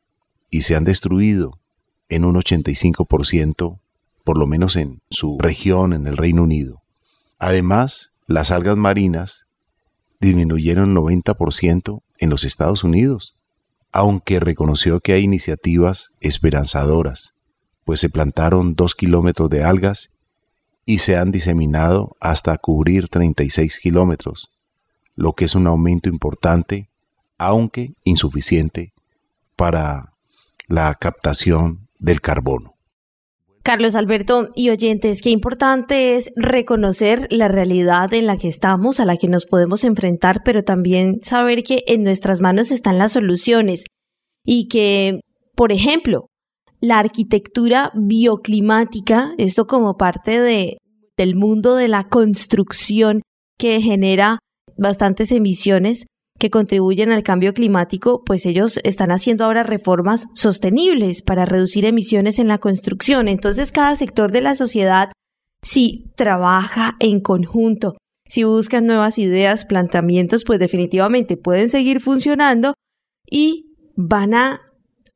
y 0.50 0.62
se 0.62 0.76
han 0.76 0.84
destruido 0.84 1.60
en 2.10 2.26
un 2.26 2.36
85%, 2.36 3.80
por 4.24 4.38
lo 4.38 4.48
menos 4.48 4.76
en 4.76 5.02
su 5.10 5.38
región, 5.40 5.94
en 5.94 6.08
el 6.08 6.18
Reino 6.18 6.44
Unido. 6.44 6.82
Además, 7.40 8.14
las 8.28 8.52
algas 8.52 8.78
marinas 8.78 9.46
disminuyeron 10.20 10.96
90% 10.96 12.02
en 12.18 12.30
los 12.30 12.44
Estados 12.44 12.84
Unidos, 12.84 13.36
aunque 13.92 14.40
reconoció 14.40 15.00
que 15.00 15.14
hay 15.14 15.24
iniciativas 15.24 16.10
esperanzadoras, 16.20 17.34
pues 17.84 18.00
se 18.00 18.10
plantaron 18.10 18.76
dos 18.76 18.96
kilómetros 18.96 19.50
de 19.50 19.64
algas 19.64 20.10
y 20.86 21.00
se 21.00 21.18
han 21.18 21.32
diseminado 21.32 22.16
hasta 22.20 22.58
cubrir 22.58 23.08
36 23.08 23.80
kilómetros, 23.80 24.50
lo 25.16 25.34
que 25.34 25.46
es 25.46 25.56
un 25.56 25.68
aumento 25.68 26.10
importante 26.10 26.90
aunque 27.38 27.94
insuficiente, 28.04 28.94
para 29.56 30.14
la 30.68 30.94
captación 30.96 31.85
del 32.00 32.22
carbono. 32.22 32.76
Carlos 33.66 33.96
Alberto 33.96 34.50
y 34.54 34.70
oyentes, 34.70 35.24
qué 35.24 35.32
importante 35.32 36.16
es 36.16 36.32
reconocer 36.36 37.28
la 37.32 37.48
realidad 37.48 38.14
en 38.14 38.28
la 38.28 38.38
que 38.38 38.48
estamos, 38.48 39.00
a 39.00 39.06
la 39.06 39.18
que 39.18 39.28
nos 39.28 39.48
podemos 39.48 39.84
enfrentar, 39.84 40.42
pero 40.46 40.64
también 40.64 41.22
saber 41.24 41.64
que 41.64 41.84
en 41.88 42.04
nuestras 42.04 42.42
manos 42.42 42.70
están 42.70 43.00
las 43.00 43.14
soluciones 43.14 43.86
y 44.44 44.68
que, 44.68 45.22
por 45.56 45.72
ejemplo, 45.72 46.28
la 46.80 47.00
arquitectura 47.00 47.92
bioclimática, 47.96 49.34
esto 49.40 49.66
como 49.66 49.98
parte 49.98 50.40
de, 50.40 50.78
del 51.18 51.36
mundo 51.36 51.76
de 51.76 51.88
la 51.88 52.04
construcción 52.04 53.24
que 53.58 53.82
genera 53.82 54.38
bastantes 54.78 55.32
emisiones, 55.32 56.06
que 56.38 56.50
contribuyen 56.50 57.12
al 57.12 57.24
cambio 57.24 57.54
climático, 57.54 58.24
pues 58.26 58.46
ellos 58.46 58.80
están 58.84 59.12
haciendo 59.12 59.46
ahora 59.46 59.64
reformas 59.64 60.28
sostenibles 60.34 61.22
para 61.22 61.46
reducir 61.46 61.86
emisiones 61.86 62.40
en 62.40 62.48
la 62.48 62.58
construcción. 62.58 63.28
Entonces, 63.28 63.72
cada 63.72 63.96
sector 63.96 64.32
de 64.32 64.42
la 64.42 64.56
sociedad, 64.56 65.12
si 65.62 66.12
trabaja 66.16 66.96
en 67.00 67.22
conjunto, 67.22 67.96
si 68.28 68.44
buscan 68.44 68.86
nuevas 68.86 69.18
ideas, 69.18 69.66
planteamientos, 69.66 70.44
pues 70.44 70.60
definitivamente 70.60 71.38
pueden 71.38 71.70
seguir 71.70 72.02
funcionando 72.02 72.74
y 73.30 73.76
van 73.96 74.34
a 74.34 74.62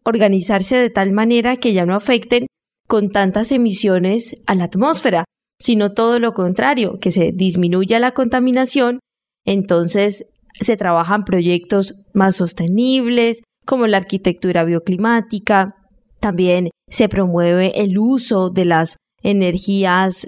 organizarse 0.06 0.78
de 0.78 0.90
tal 0.90 1.12
manera 1.12 1.58
que 1.58 1.74
ya 1.74 1.86
no 1.86 1.96
afecten 1.96 2.48
con 2.88 3.10
tantas 3.12 3.52
emisiones 3.52 4.38
a 4.48 4.56
la 4.56 4.66
atmósfera, 4.66 5.26
sino 5.60 5.94
todo 5.94 6.20
lo 6.20 6.34
contrario, 6.34 7.00
que 7.00 7.12
se 7.12 7.32
disminuya 7.34 8.00
la 8.00 8.14
contaminación, 8.14 9.00
entonces 9.46 10.26
se 10.60 10.78
trabajan 10.78 11.24
proyectos 11.24 11.96
más 12.14 12.36
sostenibles, 12.36 13.42
como 13.66 13.88
la 13.88 13.98
arquitectura 13.98 14.64
bioclimática, 14.64 15.76
también 16.20 16.70
se 16.88 17.08
promueve 17.08 17.82
el 17.82 17.98
uso 17.98 18.50
de 18.50 18.66
las 18.66 18.98
energías 19.22 20.28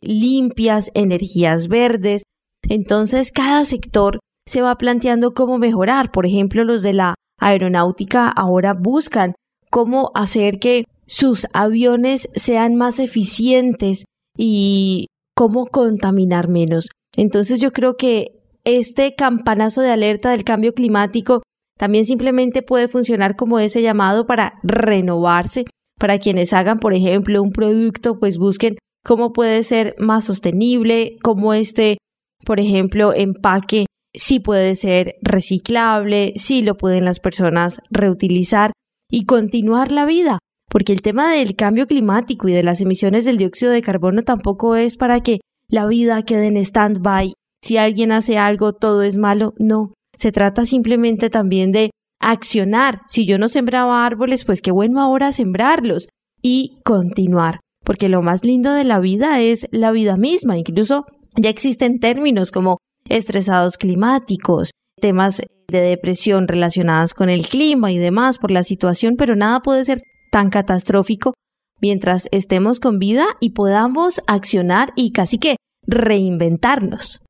limpias, 0.00 0.90
energías 0.94 1.68
verdes. 1.68 2.22
Entonces, 2.68 3.32
cada 3.32 3.64
sector 3.64 4.18
se 4.46 4.62
va 4.62 4.76
planteando 4.76 5.32
cómo 5.32 5.58
mejorar. 5.58 6.10
Por 6.10 6.26
ejemplo, 6.26 6.64
los 6.64 6.82
de 6.82 6.94
la 6.94 7.14
aeronáutica 7.38 8.28
ahora 8.28 8.74
buscan 8.74 9.34
cómo 9.70 10.10
hacer 10.14 10.58
que 10.58 10.84
sus 11.06 11.46
aviones 11.52 12.28
sean 12.34 12.76
más 12.76 12.98
eficientes 12.98 14.04
y 14.36 15.06
cómo 15.34 15.66
contaminar 15.66 16.48
menos. 16.48 16.88
Entonces 17.16 17.60
yo 17.60 17.72
creo 17.72 17.96
que 17.96 18.39
este 18.64 19.14
campanazo 19.14 19.80
de 19.80 19.90
alerta 19.90 20.30
del 20.30 20.44
cambio 20.44 20.74
climático 20.74 21.42
también 21.78 22.04
simplemente 22.04 22.62
puede 22.62 22.88
funcionar 22.88 23.36
como 23.36 23.58
ese 23.58 23.80
llamado 23.80 24.26
para 24.26 24.54
renovarse, 24.62 25.64
para 25.98 26.18
quienes 26.18 26.52
hagan, 26.52 26.78
por 26.78 26.92
ejemplo, 26.92 27.42
un 27.42 27.52
producto, 27.52 28.18
pues 28.18 28.36
busquen 28.36 28.76
cómo 29.02 29.32
puede 29.32 29.62
ser 29.62 29.94
más 29.98 30.24
sostenible, 30.24 31.16
cómo 31.22 31.54
este, 31.54 31.98
por 32.44 32.60
ejemplo, 32.60 33.14
empaque 33.14 33.86
sí 34.14 34.40
puede 34.40 34.74
ser 34.74 35.16
reciclable, 35.22 36.32
sí 36.36 36.62
lo 36.62 36.76
pueden 36.76 37.04
las 37.04 37.20
personas 37.20 37.80
reutilizar 37.90 38.72
y 39.10 39.24
continuar 39.24 39.92
la 39.92 40.04
vida. 40.04 40.38
Porque 40.70 40.92
el 40.92 41.02
tema 41.02 41.32
del 41.32 41.56
cambio 41.56 41.86
climático 41.86 42.48
y 42.48 42.52
de 42.52 42.62
las 42.62 42.80
emisiones 42.80 43.24
del 43.24 43.38
dióxido 43.38 43.72
de 43.72 43.82
carbono 43.82 44.22
tampoco 44.22 44.76
es 44.76 44.96
para 44.96 45.20
que 45.20 45.40
la 45.68 45.86
vida 45.86 46.22
quede 46.22 46.46
en 46.46 46.56
stand-by. 46.56 47.32
Si 47.62 47.76
alguien 47.76 48.12
hace 48.12 48.38
algo, 48.38 48.72
todo 48.72 49.02
es 49.02 49.16
malo. 49.16 49.54
No, 49.58 49.92
se 50.14 50.32
trata 50.32 50.64
simplemente 50.64 51.30
también 51.30 51.72
de 51.72 51.90
accionar. 52.20 53.02
Si 53.08 53.26
yo 53.26 53.38
no 53.38 53.48
sembraba 53.48 54.04
árboles, 54.04 54.44
pues 54.44 54.62
qué 54.62 54.70
bueno 54.70 55.00
ahora 55.00 55.32
sembrarlos 55.32 56.08
y 56.42 56.78
continuar. 56.84 57.60
Porque 57.84 58.08
lo 58.08 58.22
más 58.22 58.44
lindo 58.44 58.72
de 58.72 58.84
la 58.84 59.00
vida 59.00 59.40
es 59.40 59.66
la 59.70 59.90
vida 59.90 60.16
misma. 60.16 60.58
Incluso 60.58 61.04
ya 61.36 61.50
existen 61.50 61.98
términos 61.98 62.50
como 62.50 62.78
estresados 63.08 63.76
climáticos, 63.76 64.70
temas 65.00 65.42
de 65.68 65.80
depresión 65.80 66.48
relacionadas 66.48 67.14
con 67.14 67.30
el 67.30 67.46
clima 67.46 67.92
y 67.92 67.98
demás 67.98 68.38
por 68.38 68.50
la 68.50 68.62
situación, 68.62 69.16
pero 69.16 69.36
nada 69.36 69.60
puede 69.60 69.84
ser 69.84 70.02
tan 70.30 70.50
catastrófico 70.50 71.34
mientras 71.80 72.28
estemos 72.30 72.80
con 72.80 72.98
vida 72.98 73.26
y 73.40 73.50
podamos 73.50 74.20
accionar 74.26 74.92
y 74.96 75.12
casi 75.12 75.38
que 75.38 75.56
reinventarnos. 75.86 77.22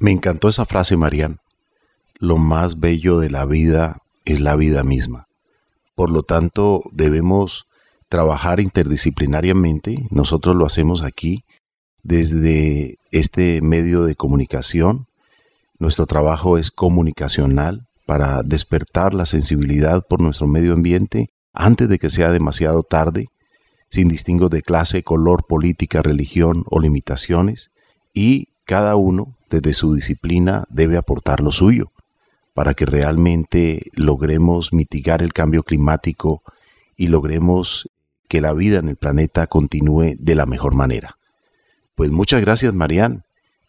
Me 0.00 0.10
encantó 0.12 0.48
esa 0.48 0.64
frase, 0.64 0.96
Marian. 0.96 1.38
Lo 2.18 2.36
más 2.36 2.78
bello 2.80 3.18
de 3.18 3.30
la 3.30 3.44
vida 3.44 3.98
es 4.24 4.40
la 4.40 4.56
vida 4.56 4.84
misma. 4.84 5.26
Por 5.94 6.10
lo 6.10 6.22
tanto, 6.22 6.82
debemos 6.92 7.66
trabajar 8.08 8.60
interdisciplinariamente. 8.60 10.06
Nosotros 10.10 10.54
lo 10.54 10.66
hacemos 10.66 11.02
aquí 11.02 11.44
desde 12.02 12.96
este 13.10 13.60
medio 13.60 14.04
de 14.04 14.14
comunicación. 14.14 15.06
Nuestro 15.78 16.06
trabajo 16.06 16.58
es 16.58 16.70
comunicacional 16.70 17.86
para 18.06 18.42
despertar 18.42 19.14
la 19.14 19.26
sensibilidad 19.26 20.02
por 20.08 20.22
nuestro 20.22 20.46
medio 20.46 20.72
ambiente 20.72 21.28
antes 21.52 21.88
de 21.88 21.98
que 21.98 22.08
sea 22.08 22.30
demasiado 22.30 22.82
tarde, 22.82 23.26
sin 23.90 24.08
distingo 24.08 24.48
de 24.48 24.62
clase, 24.62 25.02
color, 25.02 25.44
política, 25.46 26.02
religión 26.02 26.64
o 26.70 26.80
limitaciones, 26.80 27.70
y 28.14 28.47
cada 28.68 28.94
uno, 28.96 29.34
desde 29.48 29.72
su 29.72 29.94
disciplina, 29.94 30.66
debe 30.68 30.98
aportar 30.98 31.40
lo 31.40 31.50
suyo 31.50 31.90
para 32.52 32.74
que 32.74 32.84
realmente 32.84 33.90
logremos 33.94 34.72
mitigar 34.72 35.22
el 35.22 35.32
cambio 35.32 35.62
climático 35.62 36.42
y 36.94 37.08
logremos 37.08 37.88
que 38.28 38.42
la 38.42 38.52
vida 38.52 38.78
en 38.78 38.88
el 38.88 38.96
planeta 38.96 39.46
continúe 39.46 40.16
de 40.18 40.34
la 40.34 40.44
mejor 40.44 40.74
manera. 40.74 41.16
Pues 41.94 42.10
muchas 42.10 42.42
gracias, 42.42 42.74
Marian. 42.74 43.24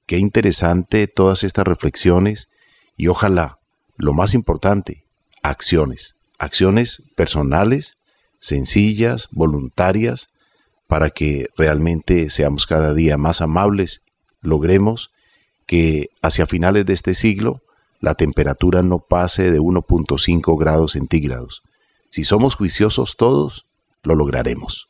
Qué 0.05 0.17
interesante 0.17 1.07
todas 1.07 1.45
estas 1.45 1.65
reflexiones 1.65 2.49
y 2.97 3.07
ojalá, 3.07 3.59
lo 3.95 4.13
más 4.13 4.33
importante, 4.33 5.05
acciones 5.43 6.19
acciones 6.39 7.03
personales, 7.15 7.97
sencillas, 8.39 9.27
voluntarias, 9.31 10.29
para 10.87 11.11
que 11.11 11.49
realmente 11.55 12.31
seamos 12.31 12.65
cada 12.65 12.95
día 12.95 13.17
más 13.17 13.41
amables, 13.41 14.01
logremos 14.41 15.11
que 15.65 16.09
hacia 16.21 16.47
finales 16.47 16.85
de 16.85 16.93
este 16.93 17.13
siglo 17.13 17.61
la 17.99 18.15
temperatura 18.15 18.81
no 18.81 18.99
pase 18.99 19.51
de 19.51 19.59
1.5 19.59 20.57
grados 20.57 20.93
centígrados. 20.93 21.63
Si 22.09 22.23
somos 22.23 22.55
juiciosos 22.55 23.17
todos, 23.17 23.65
lo 24.03 24.15
lograremos. 24.15 24.89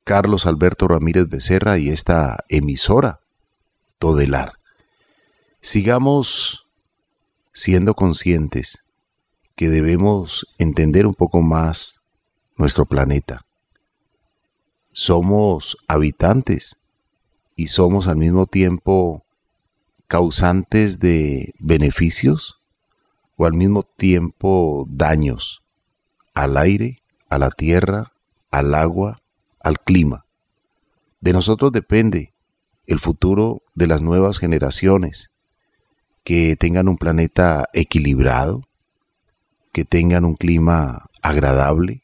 Carlos 0.04 0.46
Alberto 0.46 0.86
Ramírez 0.88 1.28
Becerra 1.28 1.78
y 1.78 1.90
esta 1.90 2.44
emisora, 2.48 3.20
Todelar. 3.98 4.57
Sigamos 5.60 6.68
siendo 7.52 7.94
conscientes 7.94 8.84
que 9.56 9.68
debemos 9.68 10.46
entender 10.58 11.06
un 11.06 11.14
poco 11.14 11.42
más 11.42 12.00
nuestro 12.56 12.86
planeta. 12.86 13.44
Somos 14.92 15.76
habitantes 15.88 16.76
y 17.56 17.66
somos 17.66 18.06
al 18.06 18.16
mismo 18.16 18.46
tiempo 18.46 19.24
causantes 20.06 21.00
de 21.00 21.54
beneficios 21.58 22.60
o 23.36 23.44
al 23.44 23.54
mismo 23.54 23.82
tiempo 23.82 24.86
daños 24.88 25.62
al 26.34 26.56
aire, 26.56 27.02
a 27.28 27.36
la 27.38 27.50
tierra, 27.50 28.12
al 28.52 28.76
agua, 28.76 29.20
al 29.58 29.80
clima. 29.80 30.24
De 31.20 31.32
nosotros 31.32 31.72
depende 31.72 32.32
el 32.86 33.00
futuro 33.00 33.64
de 33.74 33.88
las 33.88 34.02
nuevas 34.02 34.38
generaciones, 34.38 35.32
que 36.28 36.56
tengan 36.56 36.88
un 36.88 36.98
planeta 36.98 37.70
equilibrado, 37.72 38.68
que 39.72 39.86
tengan 39.86 40.26
un 40.26 40.34
clima 40.34 41.08
agradable, 41.22 42.02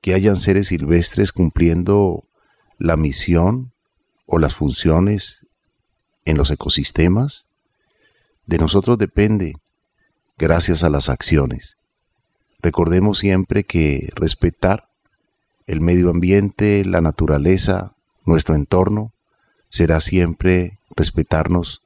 que 0.00 0.14
hayan 0.14 0.36
seres 0.36 0.68
silvestres 0.68 1.32
cumpliendo 1.32 2.24
la 2.78 2.96
misión 2.96 3.74
o 4.24 4.38
las 4.38 4.54
funciones 4.54 5.46
en 6.24 6.38
los 6.38 6.50
ecosistemas. 6.50 7.48
De 8.46 8.56
nosotros 8.56 8.96
depende 8.96 9.56
gracias 10.38 10.82
a 10.82 10.88
las 10.88 11.10
acciones. 11.10 11.76
Recordemos 12.62 13.18
siempre 13.18 13.64
que 13.64 14.08
respetar 14.14 14.88
el 15.66 15.82
medio 15.82 16.08
ambiente, 16.08 16.82
la 16.82 17.02
naturaleza, 17.02 17.94
nuestro 18.24 18.54
entorno, 18.54 19.12
será 19.68 20.00
siempre 20.00 20.78
respetarnos 20.96 21.82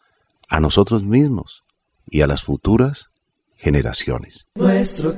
a 0.53 0.61
nosotros 0.61 1.07
mismos 1.07 1.65
y 2.07 2.21
a 2.21 2.27
las 2.27 2.43
futuras 2.43 3.07
generaciones. 3.57 4.49
Nuestro. 4.55 5.15